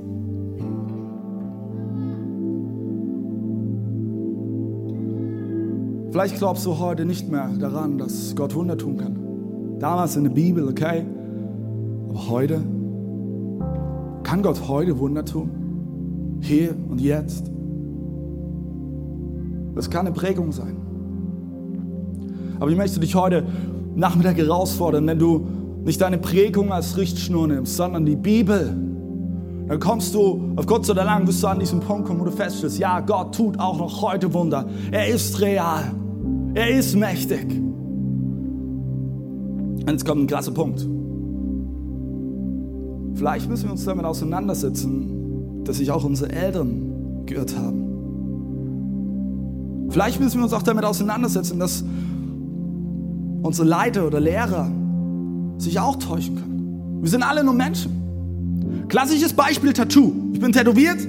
Vielleicht 6.10 6.38
glaubst 6.38 6.64
du 6.64 6.78
heute 6.78 7.04
nicht 7.04 7.30
mehr 7.30 7.50
daran, 7.58 7.98
dass 7.98 8.34
Gott 8.34 8.54
Wunder 8.54 8.78
tun 8.78 8.96
kann. 8.96 9.78
Damals 9.78 10.16
in 10.16 10.24
der 10.24 10.30
Bibel, 10.30 10.66
okay. 10.66 11.04
Aber 12.08 12.28
heute, 12.28 12.62
kann 14.22 14.42
Gott 14.42 14.68
heute 14.68 14.98
Wunder 14.98 15.24
tun? 15.24 16.38
Hier 16.40 16.74
und 16.88 17.00
jetzt? 17.00 17.50
Das 19.74 19.88
kann 19.90 20.06
eine 20.06 20.14
Prägung 20.14 20.52
sein. 20.52 20.76
Aber 22.60 22.70
ich 22.70 22.76
möchte 22.76 23.00
dich 23.00 23.14
heute 23.14 23.44
Nachmittag 23.94 24.36
herausfordern, 24.36 25.06
wenn 25.06 25.18
du 25.18 25.46
nicht 25.84 26.00
deine 26.00 26.18
Prägung 26.18 26.72
als 26.72 26.96
Richtschnur 26.96 27.48
nimmst, 27.48 27.76
sondern 27.76 28.04
die 28.04 28.16
Bibel, 28.16 28.76
dann 29.68 29.80
kommst 29.80 30.14
du, 30.14 30.52
auf 30.56 30.66
Gott 30.66 30.86
sei 30.86 30.94
Dank, 30.94 31.26
wirst 31.26 31.42
du 31.42 31.46
an 31.46 31.58
diesem 31.58 31.80
Punkt 31.80 32.06
kommen, 32.06 32.20
wo 32.20 32.24
du 32.24 32.30
feststellst, 32.30 32.78
ja, 32.78 33.00
Gott 33.00 33.34
tut 33.34 33.58
auch 33.60 33.78
noch 33.78 34.02
heute 34.02 34.32
Wunder. 34.32 34.66
Er 34.90 35.08
ist 35.08 35.40
real. 35.40 35.92
Er 36.54 36.70
ist 36.70 36.96
mächtig. 36.96 37.46
Und 39.80 39.90
jetzt 39.90 40.04
kommt 40.04 40.22
ein 40.22 40.26
krasser 40.26 40.52
Punkt. 40.52 40.88
Vielleicht 43.18 43.50
müssen 43.50 43.64
wir 43.64 43.72
uns 43.72 43.84
damit 43.84 44.04
auseinandersetzen, 44.04 45.64
dass 45.64 45.78
sich 45.78 45.90
auch 45.90 46.04
unsere 46.04 46.30
Eltern 46.30 47.26
geirrt 47.26 47.58
haben. 47.58 47.88
Vielleicht 49.90 50.20
müssen 50.20 50.36
wir 50.38 50.44
uns 50.44 50.52
auch 50.52 50.62
damit 50.62 50.84
auseinandersetzen, 50.84 51.58
dass 51.58 51.82
unsere 53.42 53.66
Leiter 53.66 54.06
oder 54.06 54.20
Lehrer 54.20 54.70
sich 55.56 55.80
auch 55.80 55.96
täuschen 55.96 56.36
können. 56.36 56.98
Wir 57.02 57.10
sind 57.10 57.24
alle 57.24 57.42
nur 57.42 57.54
Menschen. 57.54 58.86
Klassisches 58.86 59.32
Beispiel 59.32 59.72
Tattoo. 59.72 60.12
Ich 60.32 60.38
bin 60.38 60.52
tätowiert. 60.52 61.00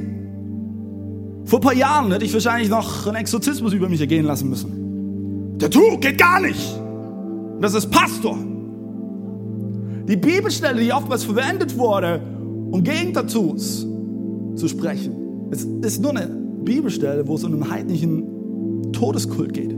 Vor 1.45 1.59
ein 1.59 1.61
paar 1.61 1.75
Jahren 1.75 2.11
hätte 2.11 2.25
ich 2.25 2.33
wahrscheinlich 2.33 2.69
noch 2.71 3.05
einen 3.05 3.17
Exorzismus 3.17 3.71
über 3.73 3.87
mich 3.87 4.01
ergehen 4.01 4.25
lassen 4.25 4.49
müssen. 4.49 5.59
Tattoo 5.59 5.99
geht 5.99 6.17
gar 6.17 6.39
nicht. 6.39 6.75
Das 7.61 7.75
ist 7.75 7.91
Pastor. 7.91 8.35
Die 10.09 10.17
Bibelstelle, 10.17 10.81
die 10.81 10.91
oftmals 10.91 11.23
verwendet 11.23 11.77
wurde, 11.77 12.19
um 12.71 12.83
gegen 12.83 13.13
Tattoos 13.13 13.85
zu 14.55 14.67
sprechen, 14.67 15.49
es 15.51 15.65
ist 15.65 16.01
nur 16.01 16.09
eine 16.17 16.25
Bibelstelle, 16.63 17.27
wo 17.27 17.35
es 17.35 17.43
um 17.43 17.53
einen 17.53 17.69
heidnischen 17.69 18.91
Todeskult 18.91 19.53
geht. 19.53 19.75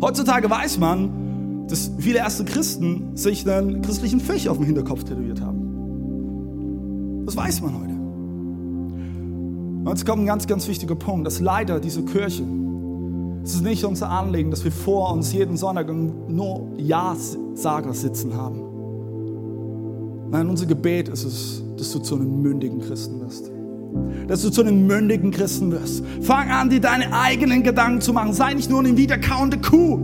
Heutzutage 0.00 0.48
weiß 0.48 0.78
man, 0.78 1.66
dass 1.66 1.90
viele 1.98 2.18
erste 2.18 2.44
Christen 2.44 3.16
sich 3.16 3.48
einen 3.50 3.82
christlichen 3.82 4.20
Fisch 4.20 4.46
auf 4.46 4.58
dem 4.58 4.66
Hinterkopf 4.66 5.02
tätowiert 5.02 5.40
haben. 5.40 7.24
Das 7.26 7.36
weiß 7.36 7.60
man 7.60 7.74
heute. 7.74 7.94
Und 9.84 9.88
jetzt 9.88 10.06
kommt 10.06 10.22
ein 10.22 10.26
ganz, 10.26 10.46
ganz 10.46 10.68
wichtiger 10.68 10.94
Punkt, 10.94 11.26
dass 11.26 11.40
leider 11.40 11.80
diese 11.80 12.04
Kirche, 12.04 12.44
es 13.44 13.54
ist 13.54 13.62
nicht 13.62 13.84
unser 13.84 14.08
Anliegen, 14.08 14.50
dass 14.50 14.64
wir 14.64 14.72
vor 14.72 15.12
uns 15.12 15.32
jeden 15.34 15.58
Sonntag 15.58 15.92
nur 15.92 16.72
Ja-Sager 16.78 17.92
sitzen 17.92 18.34
haben. 18.34 18.60
Nein, 20.30 20.48
unser 20.48 20.64
Gebet 20.64 21.10
ist 21.10 21.24
es, 21.24 21.62
dass 21.76 21.92
du 21.92 21.98
zu 21.98 22.14
einem 22.14 22.40
mündigen 22.40 22.80
Christen 22.80 23.20
wirst. 23.20 23.50
Dass 24.28 24.40
du 24.40 24.48
zu 24.48 24.62
einem 24.62 24.86
mündigen 24.86 25.30
Christen 25.30 25.70
wirst. 25.70 26.02
Fang 26.22 26.50
an, 26.50 26.70
dir 26.70 26.80
deine 26.80 27.12
eigenen 27.12 27.62
Gedanken 27.62 28.00
zu 28.00 28.14
machen. 28.14 28.32
Sei 28.32 28.54
nicht 28.54 28.70
nur 28.70 28.80
eine 28.80 28.96
wiederkauende 28.96 29.58
Kuh. 29.58 30.00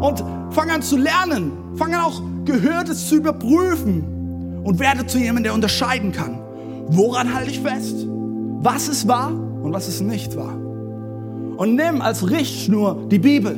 Und 0.00 0.24
fang 0.50 0.70
an 0.70 0.80
zu 0.80 0.96
lernen. 0.96 1.50
Fang 1.74 1.92
an 1.92 2.02
auch 2.02 2.22
Gehörtes 2.44 3.08
zu 3.08 3.16
überprüfen. 3.16 4.62
Und 4.62 4.78
werde 4.78 5.06
zu 5.06 5.18
jemandem, 5.18 5.42
der 5.42 5.54
unterscheiden 5.54 6.12
kann. 6.12 6.38
Woran 6.86 7.34
halte 7.34 7.50
ich 7.50 7.60
fest? 7.60 8.06
Was 8.60 8.86
ist 8.86 9.08
wahr 9.08 9.32
und 9.32 9.72
was 9.72 9.88
ist 9.88 10.02
nicht 10.02 10.36
wahr? 10.36 10.61
Und 11.62 11.76
nimm 11.76 12.02
als 12.02 12.28
Richtschnur 12.28 13.06
die 13.08 13.20
Bibel 13.20 13.54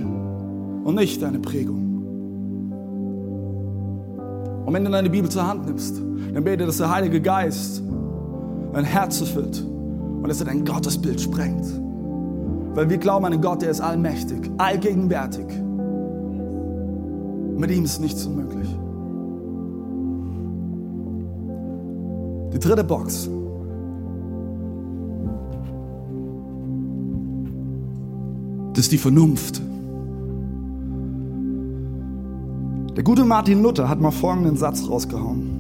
und 0.85 0.95
nicht 0.95 1.23
deine 1.23 1.39
Prägung. 1.39 2.03
Und 4.67 4.75
wenn 4.75 4.85
du 4.85 4.91
deine 4.91 5.09
Bibel 5.09 5.31
zur 5.31 5.47
Hand 5.49 5.65
nimmst, 5.65 6.03
dann 6.35 6.45
bete, 6.45 6.67
dass 6.67 6.77
der 6.77 6.91
Heilige 6.91 7.23
Geist 7.23 7.83
dein 8.75 8.85
Herz 8.85 9.23
erfüllt 9.23 9.65
und 9.65 10.29
dass 10.29 10.39
er 10.39 10.45
dein 10.45 10.67
Gottesbild 10.67 11.19
sprengt. 11.19 11.65
Weil 12.75 12.91
wir 12.91 12.99
glauben 12.99 13.25
an 13.25 13.33
einen 13.33 13.41
Gott, 13.41 13.63
der 13.63 13.71
ist 13.71 13.81
allmächtig, 13.81 14.51
allgegenwärtig. 14.59 15.47
Mit 17.57 17.71
ihm 17.71 17.87
ist 17.87 18.03
nichts 18.03 18.27
unmöglich. 18.27 18.69
Die 22.53 22.59
dritte 22.59 22.85
Box 22.85 23.31
Das 28.75 28.87
ist 28.87 28.93
die 28.93 28.99
Vernunft. 28.99 29.63
Der 32.97 33.05
gute 33.05 33.25
Martin 33.25 33.63
Luther 33.63 33.89
hat 33.89 34.01
mal 34.01 34.11
folgenden 34.11 34.57
Satz 34.57 34.89
rausgehauen. 34.89 35.55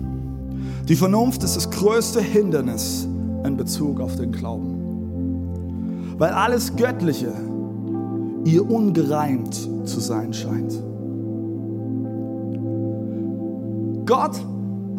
Die 0.89 0.97
Vernunft 0.97 1.45
ist 1.45 1.55
das 1.55 1.71
größte 1.71 2.21
Hindernis 2.21 3.09
in 3.45 3.57
Bezug 3.57 4.01
auf 4.01 4.17
den 4.17 4.33
Glauben. 4.33 6.15
Weil 6.19 6.31
alles 6.31 6.75
Göttliche 6.75 7.33
ihr 8.45 8.69
ungereimt 8.69 9.55
zu 9.55 10.01
sein 10.01 10.33
scheint. 10.35 10.73
Gott 14.07 14.41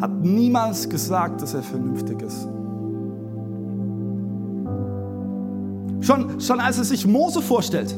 hat 0.00 0.24
niemals 0.24 0.88
gesagt, 0.88 1.42
dass 1.42 1.52
er 1.52 1.62
vernünftig 1.62 2.22
ist. 2.22 2.48
Schon, 6.06 6.40
schon 6.40 6.60
als 6.60 6.78
er 6.78 6.84
sich 6.84 7.06
Mose 7.06 7.42
vorstellt, 7.42 7.94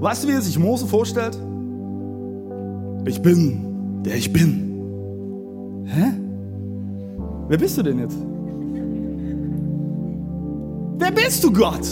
Weißt 0.00 0.22
du, 0.22 0.28
wie 0.28 0.32
er 0.32 0.40
sich 0.40 0.58
Mose 0.58 0.86
vorstellt? 0.86 1.36
Ich 3.04 3.20
bin, 3.20 4.02
der 4.04 4.14
ich 4.16 4.32
bin. 4.32 5.84
Hä? 5.86 6.12
Wer 7.48 7.58
bist 7.58 7.76
du 7.78 7.82
denn 7.82 7.98
jetzt? 7.98 8.16
Wer 10.98 11.10
bist 11.10 11.42
du, 11.42 11.52
Gott? 11.52 11.88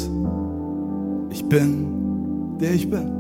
Ich 1.30 1.44
bin, 1.44 2.58
der 2.60 2.74
ich 2.74 2.88
bin. 2.88 3.10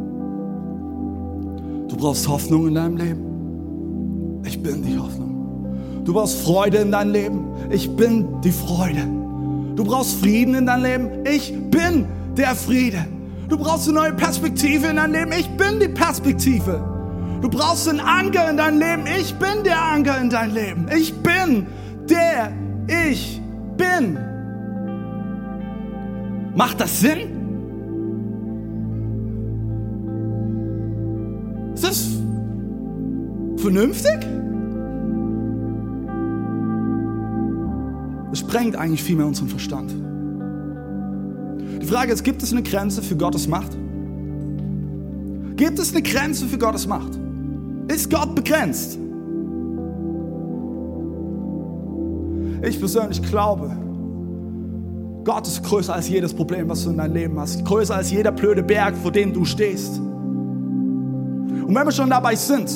Du 1.88 1.96
brauchst 1.96 2.28
Hoffnung 2.28 2.68
in 2.68 2.74
deinem 2.74 2.96
Leben. 2.96 4.40
Ich 4.44 4.62
bin 4.62 4.84
die 4.84 4.98
Hoffnung. 4.98 6.04
Du 6.04 6.12
brauchst 6.12 6.42
Freude 6.42 6.78
in 6.78 6.92
deinem 6.92 7.12
Leben. 7.12 7.44
Ich 7.70 7.90
bin 7.96 8.40
die 8.42 8.52
Freude. 8.52 9.02
Du 9.74 9.84
brauchst 9.84 10.20
Frieden 10.20 10.54
in 10.54 10.66
deinem 10.66 10.84
Leben. 10.84 11.08
Ich 11.26 11.52
bin 11.70 12.06
der 12.36 12.54
Friede. 12.54 13.04
Du 13.48 13.56
brauchst 13.56 13.88
eine 13.88 13.98
neue 13.98 14.12
Perspektive 14.12 14.88
in 14.88 14.96
deinem 14.96 15.12
Leben. 15.12 15.32
Ich 15.32 15.48
bin 15.56 15.80
die 15.80 15.88
Perspektive. 15.88 17.38
Du 17.40 17.48
brauchst 17.48 17.88
einen 17.88 18.00
Anker 18.00 18.50
in 18.50 18.56
deinem 18.56 18.78
Leben. 18.78 19.02
Ich 19.20 19.34
bin 19.36 19.62
der 19.64 19.82
Anker 19.82 20.20
in 20.20 20.30
deinem 20.30 20.54
Leben. 20.54 20.86
Ich 20.96 21.14
bin 21.14 21.66
der 22.08 22.52
ich 22.88 23.40
bin. 23.76 24.18
Macht 26.54 26.80
das 26.80 27.00
Sinn? 27.00 27.32
Ist 31.74 31.84
das 31.84 32.08
vernünftig? 33.56 34.26
Es 38.32 38.38
sprengt 38.40 38.76
eigentlich 38.76 39.02
vielmehr 39.02 39.26
unseren 39.26 39.48
Verstand. 39.48 39.94
Die 41.86 41.92
Frage 41.92 42.12
ist, 42.12 42.24
gibt 42.24 42.42
es 42.42 42.50
eine 42.50 42.64
Grenze 42.64 43.00
für 43.00 43.14
Gottes 43.14 43.46
Macht? 43.46 43.70
Gibt 45.54 45.78
es 45.78 45.92
eine 45.92 46.02
Grenze 46.02 46.46
für 46.46 46.58
Gottes 46.58 46.84
Macht? 46.84 47.16
Ist 47.86 48.10
Gott 48.10 48.34
begrenzt? 48.34 48.98
Ich 52.64 52.80
persönlich 52.80 53.22
glaube, 53.22 53.70
Gott 55.22 55.46
ist 55.46 55.62
größer 55.62 55.94
als 55.94 56.08
jedes 56.08 56.34
Problem, 56.34 56.68
was 56.68 56.82
du 56.82 56.90
in 56.90 56.96
deinem 56.96 57.14
Leben 57.14 57.38
hast. 57.38 57.64
Größer 57.64 57.94
als 57.94 58.10
jeder 58.10 58.32
blöde 58.32 58.64
Berg, 58.64 58.96
vor 58.96 59.12
dem 59.12 59.32
du 59.32 59.44
stehst. 59.44 59.98
Und 59.98 61.68
wenn 61.68 61.84
wir 61.84 61.92
schon 61.92 62.10
dabei 62.10 62.34
sind, 62.34 62.68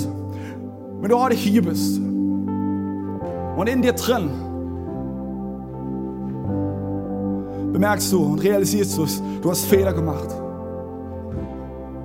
wenn 1.01 1.11
du 1.11 1.19
heute 1.19 1.35
hier 1.35 1.63
bist 1.63 1.99
und 1.99 3.67
in 3.69 3.83
dir 3.83 3.95
drin 3.95 4.31
bemerkst 7.81 8.13
du 8.13 8.23
und 8.23 8.41
realisierst 8.41 8.99
du 8.99 9.05
es, 9.05 9.23
du 9.41 9.51
hast 9.51 9.65
Fehler 9.65 9.95
gemacht. 9.95 10.29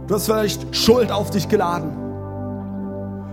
Du 0.07 0.15
hast 0.15 0.25
vielleicht 0.25 0.73
Schuld 0.73 1.11
auf 1.11 1.31
dich 1.31 1.49
geladen. 1.49 1.91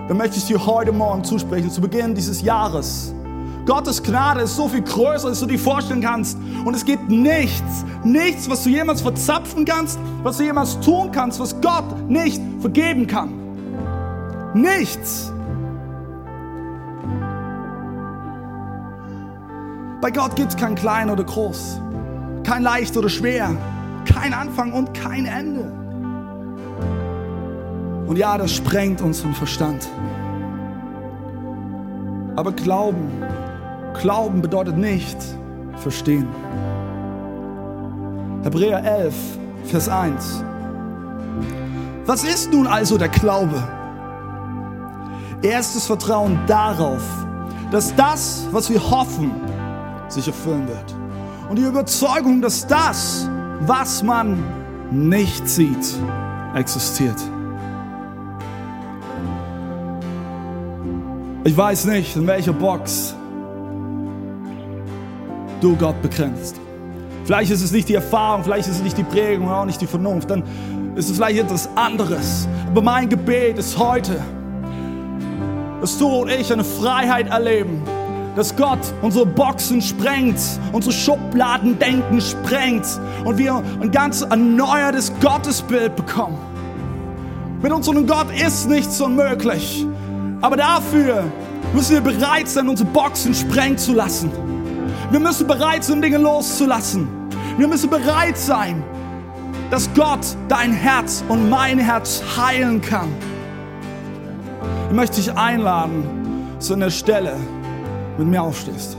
Dann 0.08 0.16
möchte 0.16 0.38
ich 0.38 0.46
dir 0.46 0.66
heute 0.66 0.90
Morgen 0.90 1.22
zusprechen, 1.22 1.70
zu 1.70 1.80
Beginn 1.80 2.16
dieses 2.16 2.42
Jahres 2.42 3.14
Gottes 3.64 4.02
Gnade 4.02 4.40
ist 4.40 4.56
so 4.56 4.66
viel 4.66 4.82
größer, 4.82 5.28
als 5.28 5.38
du 5.38 5.46
dir 5.46 5.56
vorstellen 5.56 6.00
kannst. 6.00 6.36
Und 6.64 6.74
es 6.74 6.84
gibt 6.84 7.08
nichts, 7.08 7.84
nichts, 8.02 8.50
was 8.50 8.64
du 8.64 8.70
jemals 8.70 9.00
verzapfen 9.00 9.64
kannst, 9.64 10.00
was 10.24 10.38
du 10.38 10.42
jemals 10.42 10.80
tun 10.80 11.12
kannst, 11.12 11.38
was 11.38 11.54
Gott 11.60 12.08
nicht 12.08 12.42
vergeben 12.60 13.06
kann. 13.06 13.32
Nichts. 14.52 15.32
Bei 20.00 20.10
Gott 20.10 20.34
gibt 20.34 20.48
es 20.48 20.56
kein 20.56 20.74
klein 20.74 21.08
oder 21.08 21.22
groß, 21.22 21.80
kein 22.44 22.62
leicht 22.62 22.96
oder 22.96 23.08
schwer, 23.08 23.56
kein 24.04 24.34
Anfang 24.34 24.72
und 24.72 24.94
kein 24.94 25.26
Ende. 25.26 25.72
Und 28.06 28.16
ja, 28.16 28.36
das 28.36 28.52
sprengt 28.52 29.00
unseren 29.00 29.34
Verstand. 29.34 29.88
Aber 32.36 32.52
Glauben 32.52 33.10
Glauben 34.00 34.42
bedeutet 34.42 34.76
nicht 34.76 35.16
verstehen. 35.76 36.28
Hebräer 38.42 38.82
11, 38.84 39.14
Vers 39.64 39.88
1. 39.88 40.44
Was 42.06 42.24
ist 42.24 42.52
nun 42.52 42.66
also 42.66 42.98
der 42.98 43.08
Glaube? 43.08 43.62
Erstes 45.42 45.86
Vertrauen 45.86 46.38
darauf, 46.46 47.02
dass 47.70 47.94
das, 47.94 48.48
was 48.50 48.70
wir 48.70 48.90
hoffen, 48.90 49.30
sich 50.08 50.26
erfüllen 50.26 50.66
wird. 50.66 51.01
Und 51.52 51.58
die 51.58 51.64
Überzeugung, 51.64 52.40
dass 52.40 52.66
das, 52.66 53.28
was 53.66 54.02
man 54.02 54.42
nicht 54.90 55.46
sieht, 55.46 55.94
existiert. 56.54 57.20
Ich 61.44 61.54
weiß 61.54 61.84
nicht, 61.88 62.16
in 62.16 62.26
welcher 62.26 62.54
Box 62.54 63.14
du 65.60 65.76
Gott 65.76 66.00
begrenzt. 66.00 66.58
Vielleicht 67.26 67.50
ist 67.50 67.60
es 67.60 67.70
nicht 67.70 67.90
die 67.90 67.96
Erfahrung, 67.96 68.44
vielleicht 68.44 68.68
ist 68.68 68.76
es 68.76 68.82
nicht 68.82 68.96
die 68.96 69.04
Prägung, 69.04 69.50
auch 69.50 69.66
nicht 69.66 69.82
die 69.82 69.86
Vernunft, 69.86 70.30
dann 70.30 70.44
ist 70.94 71.10
es 71.10 71.16
vielleicht 71.16 71.38
etwas 71.38 71.68
anderes. 71.76 72.48
Aber 72.68 72.80
mein 72.80 73.10
Gebet 73.10 73.58
ist 73.58 73.78
heute, 73.78 74.18
dass 75.82 75.98
du 75.98 76.08
und 76.08 76.30
ich 76.30 76.50
eine 76.50 76.64
Freiheit 76.64 77.28
erleben, 77.28 77.82
dass 78.36 78.56
Gott 78.56 78.78
unsere 79.02 79.26
Boxen 79.26 79.82
sprengt, 79.82 80.38
unsere 80.72 80.92
Schubladendenken 80.92 82.20
sprengt 82.20 82.86
und 83.24 83.38
wir 83.38 83.62
ein 83.80 83.90
ganz 83.90 84.22
erneuertes 84.22 85.12
Gottesbild 85.20 85.96
bekommen. 85.96 86.38
Mit 87.62 87.72
unserem 87.72 88.06
Gott 88.06 88.26
ist 88.30 88.68
nichts 88.68 89.00
unmöglich, 89.00 89.86
aber 90.40 90.56
dafür 90.56 91.24
müssen 91.74 91.92
wir 91.92 92.00
bereit 92.00 92.48
sein, 92.48 92.68
unsere 92.68 92.88
Boxen 92.90 93.34
sprengen 93.34 93.78
zu 93.78 93.92
lassen. 93.92 94.30
Wir 95.10 95.20
müssen 95.20 95.46
bereit 95.46 95.84
sein, 95.84 96.00
Dinge 96.00 96.18
loszulassen. 96.18 97.06
Wir 97.58 97.68
müssen 97.68 97.90
bereit 97.90 98.38
sein, 98.38 98.82
dass 99.70 99.88
Gott 99.94 100.20
dein 100.48 100.72
Herz 100.72 101.22
und 101.28 101.50
mein 101.50 101.78
Herz 101.78 102.22
heilen 102.36 102.80
kann. 102.80 103.08
Ich 104.88 104.96
möchte 104.96 105.16
dich 105.16 105.32
einladen, 105.36 106.04
an 106.70 106.80
der 106.80 106.90
Stelle 106.90 107.36
mit 108.18 108.28
mir 108.28 108.42
aufstehst. 108.42 108.96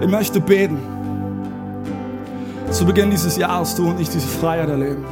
Ich 0.00 0.08
möchte 0.08 0.40
beten 0.40 0.78
zu 2.70 2.86
Beginn 2.86 3.10
dieses 3.10 3.36
Jahres 3.36 3.74
du 3.74 3.88
und 3.88 4.00
ich 4.00 4.08
diese 4.08 4.26
Freiheit 4.26 4.68
erleben. 4.68 5.04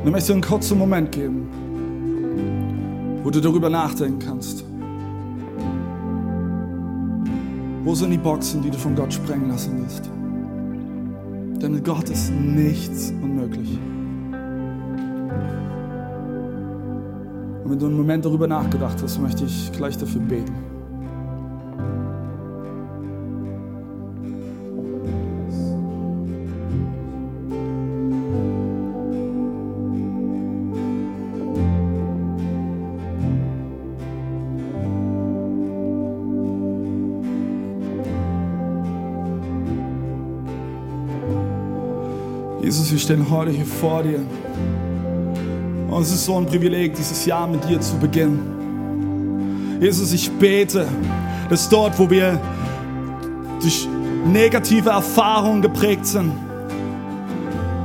Und 0.00 0.06
ich 0.06 0.10
möchte 0.12 0.28
dir 0.28 0.34
einen 0.34 0.42
kurzen 0.42 0.78
Moment 0.78 1.12
geben, 1.12 1.48
wo 3.24 3.30
du 3.30 3.40
darüber 3.40 3.68
nachdenken 3.68 4.18
kannst. 4.20 4.67
Wo 7.88 7.94
sind 7.94 8.10
die 8.10 8.18
Boxen, 8.18 8.60
die 8.60 8.68
du 8.68 8.76
von 8.76 8.94
Gott 8.94 9.14
sprengen 9.14 9.48
lassen 9.48 9.78
willst? 9.80 10.10
Denn 11.62 11.72
mit 11.72 11.86
Gott 11.86 12.10
ist 12.10 12.30
nichts 12.30 13.14
unmöglich. 13.22 13.78
Und 17.64 17.70
wenn 17.70 17.78
du 17.78 17.86
einen 17.86 17.96
Moment 17.96 18.26
darüber 18.26 18.46
nachgedacht 18.46 19.02
hast, 19.02 19.18
möchte 19.18 19.46
ich 19.46 19.72
gleich 19.72 19.96
dafür 19.96 20.20
beten. 20.20 20.54
Jesus, 42.68 42.92
wir 42.92 42.98
stehen 42.98 43.30
heute 43.30 43.50
hier 43.50 43.64
vor 43.64 44.02
dir. 44.02 44.20
Und 45.90 46.02
es 46.02 46.12
ist 46.12 46.26
so 46.26 46.36
ein 46.36 46.44
Privileg, 46.44 46.94
dieses 46.94 47.24
Jahr 47.24 47.46
mit 47.46 47.66
dir 47.66 47.80
zu 47.80 47.96
beginnen. 47.96 49.78
Jesus, 49.80 50.12
ich 50.12 50.30
bete, 50.32 50.86
dass 51.48 51.66
dort, 51.70 51.98
wo 51.98 52.10
wir 52.10 52.38
durch 53.62 53.88
negative 54.26 54.90
Erfahrungen 54.90 55.62
geprägt 55.62 56.04
sind, 56.04 56.30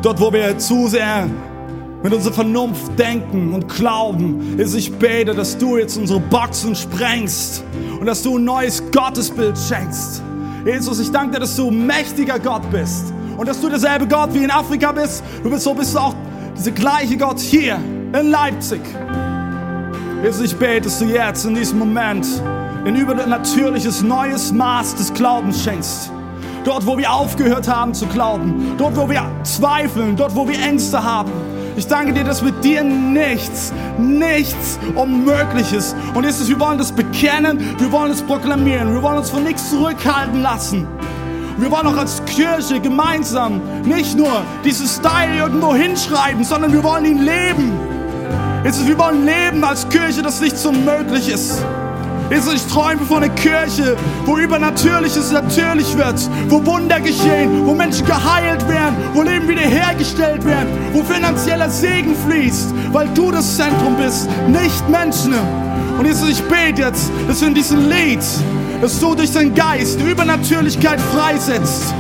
dort, 0.02 0.20
wo 0.20 0.34
wir 0.34 0.58
zu 0.58 0.90
sehr 0.90 1.30
mit 2.04 2.14
unserer 2.14 2.34
Vernunft 2.34 3.00
denken 3.00 3.54
und 3.54 3.70
glauben, 3.70 4.58
Jesus, 4.58 4.76
ich 4.76 4.92
bete, 4.92 5.34
dass 5.34 5.58
du 5.58 5.78
jetzt 5.78 5.96
unsere 5.96 6.20
Boxen 6.20 6.76
sprengst 6.76 7.64
und 8.02 8.06
dass 8.06 8.22
du 8.22 8.38
ein 8.38 8.44
neues 8.44 8.84
Gottesbild 8.92 9.58
schenkst. 9.58 10.22
Jesus, 10.66 11.00
ich 11.00 11.10
danke 11.10 11.36
dir, 11.36 11.40
dass 11.40 11.56
du 11.56 11.72
mächtiger 11.72 12.38
Gott 12.38 12.70
bist 12.70 13.13
und 13.38 13.48
dass 13.48 13.60
du 13.60 13.70
derselbe 13.70 14.08
Gott 14.08 14.34
wie 14.34 14.44
in 14.44 14.52
Afrika 14.52 14.92
bist. 14.92 15.24
Du 15.44 15.50
bist 15.50 15.64
so 15.64 15.74
bist 15.74 15.94
du 15.96 16.00
auch 16.00 16.16
dieser 16.58 16.72
gleiche 16.72 17.18
Gott 17.18 17.40
hier 17.40 17.76
in 17.76 18.30
Leipzig. 18.30 18.82
Jesus, 20.24 20.42
ich 20.42 20.56
bete, 20.56 20.82
dass 20.82 21.00
du 21.00 21.06
jetzt 21.06 21.46
in 21.46 21.56
diesem 21.56 21.80
Moment 21.80 22.26
ein 22.86 22.96
übernatürliches 22.96 24.02
neues 24.02 24.52
Maß 24.52 24.96
des 24.96 25.14
Glaubens 25.14 25.64
schenkst. 25.64 26.12
Dort, 26.64 26.86
wo 26.86 26.98
wir 26.98 27.12
aufgehört 27.12 27.68
haben 27.68 27.94
zu 27.94 28.06
glauben, 28.06 28.76
dort, 28.78 28.96
wo 28.96 29.10
wir 29.10 29.30
zweifeln, 29.44 30.16
dort, 30.16 30.34
wo 30.36 30.48
wir 30.48 30.58
Ängste 30.60 31.04
haben. 31.04 31.32
ich 31.76 31.88
danke 31.88 32.14
dir, 32.14 32.24
dass 32.24 32.42
mit 32.42 32.64
dir 32.64 32.84
nichts, 32.84 33.74
nichts 33.98 34.80
unmöglich 34.96 35.74
ist. 35.74 35.96
Und 36.14 36.24
Jesus, 36.24 36.48
wir 36.48 36.60
wollen 36.60 36.78
das 36.78 36.92
bekennen, 36.92 37.60
wir 37.78 37.92
wollen 37.92 38.12
es 38.12 38.22
proklamieren, 38.22 38.94
wir 38.94 39.02
wollen 39.02 39.18
uns 39.18 39.30
von 39.30 39.44
nichts 39.44 39.70
zurückhalten 39.70 40.42
lassen. 40.42 40.88
Wir 41.58 41.70
wollen 41.72 41.88
auch 41.88 41.98
als 41.98 42.24
Kirche 42.26 42.80
gemeinsam 42.80 43.62
nicht 43.84 44.18
nur 44.18 44.44
diesen 44.64 44.88
Style 44.88 45.38
irgendwo 45.38 45.76
hinschreiben, 45.76 46.44
sondern 46.44 46.74
wir 46.74 46.84
wollen 46.84 47.06
ihn 47.06 47.24
leben. 47.24 47.72
Jesus, 48.64 48.88
wir 48.88 48.98
wollen 48.98 49.26
leben 49.26 49.64
als 49.64 49.88
Kirche, 49.90 50.22
dass 50.22 50.40
nichts 50.40 50.66
unmöglich 50.66 51.30
ist. 51.30 51.64
Jesus, 52.30 52.54
ich 52.54 52.66
träume 52.66 53.02
von 53.02 53.24
einer 53.24 53.34
Kirche, 53.36 53.98
wo 54.26 54.38
Übernatürliches 54.38 55.32
natürlich 55.32 55.96
wird, 55.98 56.20
wo 56.48 56.66
Wunder 56.66 57.00
geschehen, 57.00 57.66
wo 57.66 57.74
Menschen 57.74 58.06
geheilt 58.06 58.68
werden, 58.68 58.96
wo 59.14 59.22
Leben 59.22 59.48
wiederhergestellt 59.48 60.44
werden, 60.46 60.70
wo 60.94 61.04
finanzieller 61.04 61.70
Segen 61.70 62.16
fließt, 62.28 62.74
weil 62.92 63.10
du 63.10 63.32
das 63.32 63.58
Zentrum 63.58 63.98
bist, 63.98 64.30
nicht 64.48 64.90
Menschen. 64.90 65.36
Und 66.00 66.06
Jesus, 66.06 66.30
ich 66.30 66.44
bete 66.44 66.82
jetzt, 66.82 67.12
dass 67.28 67.42
wir 67.42 67.50
in 67.50 67.54
diesem 67.54 67.88
Lied, 67.88 68.24
dass 68.84 69.00
du 69.00 69.16
durch 69.16 69.32
deinen 69.32 69.56
Geist 69.56 70.02
Übernatürlichkeit 70.02 71.00
freisetzt 71.00 71.94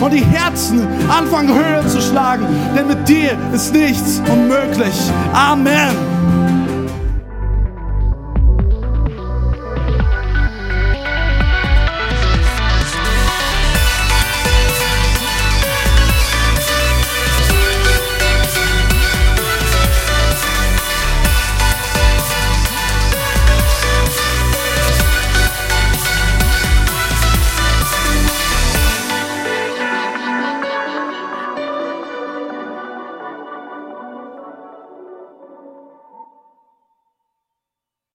und 0.00 0.10
die 0.10 0.24
Herzen 0.24 0.88
anfangen 1.10 1.54
höher 1.54 1.86
zu 1.86 2.00
schlagen, 2.00 2.46
denn 2.74 2.86
mit 2.86 3.06
dir 3.06 3.36
ist 3.52 3.74
nichts 3.74 4.22
unmöglich. 4.26 4.94
Amen. 5.34 6.19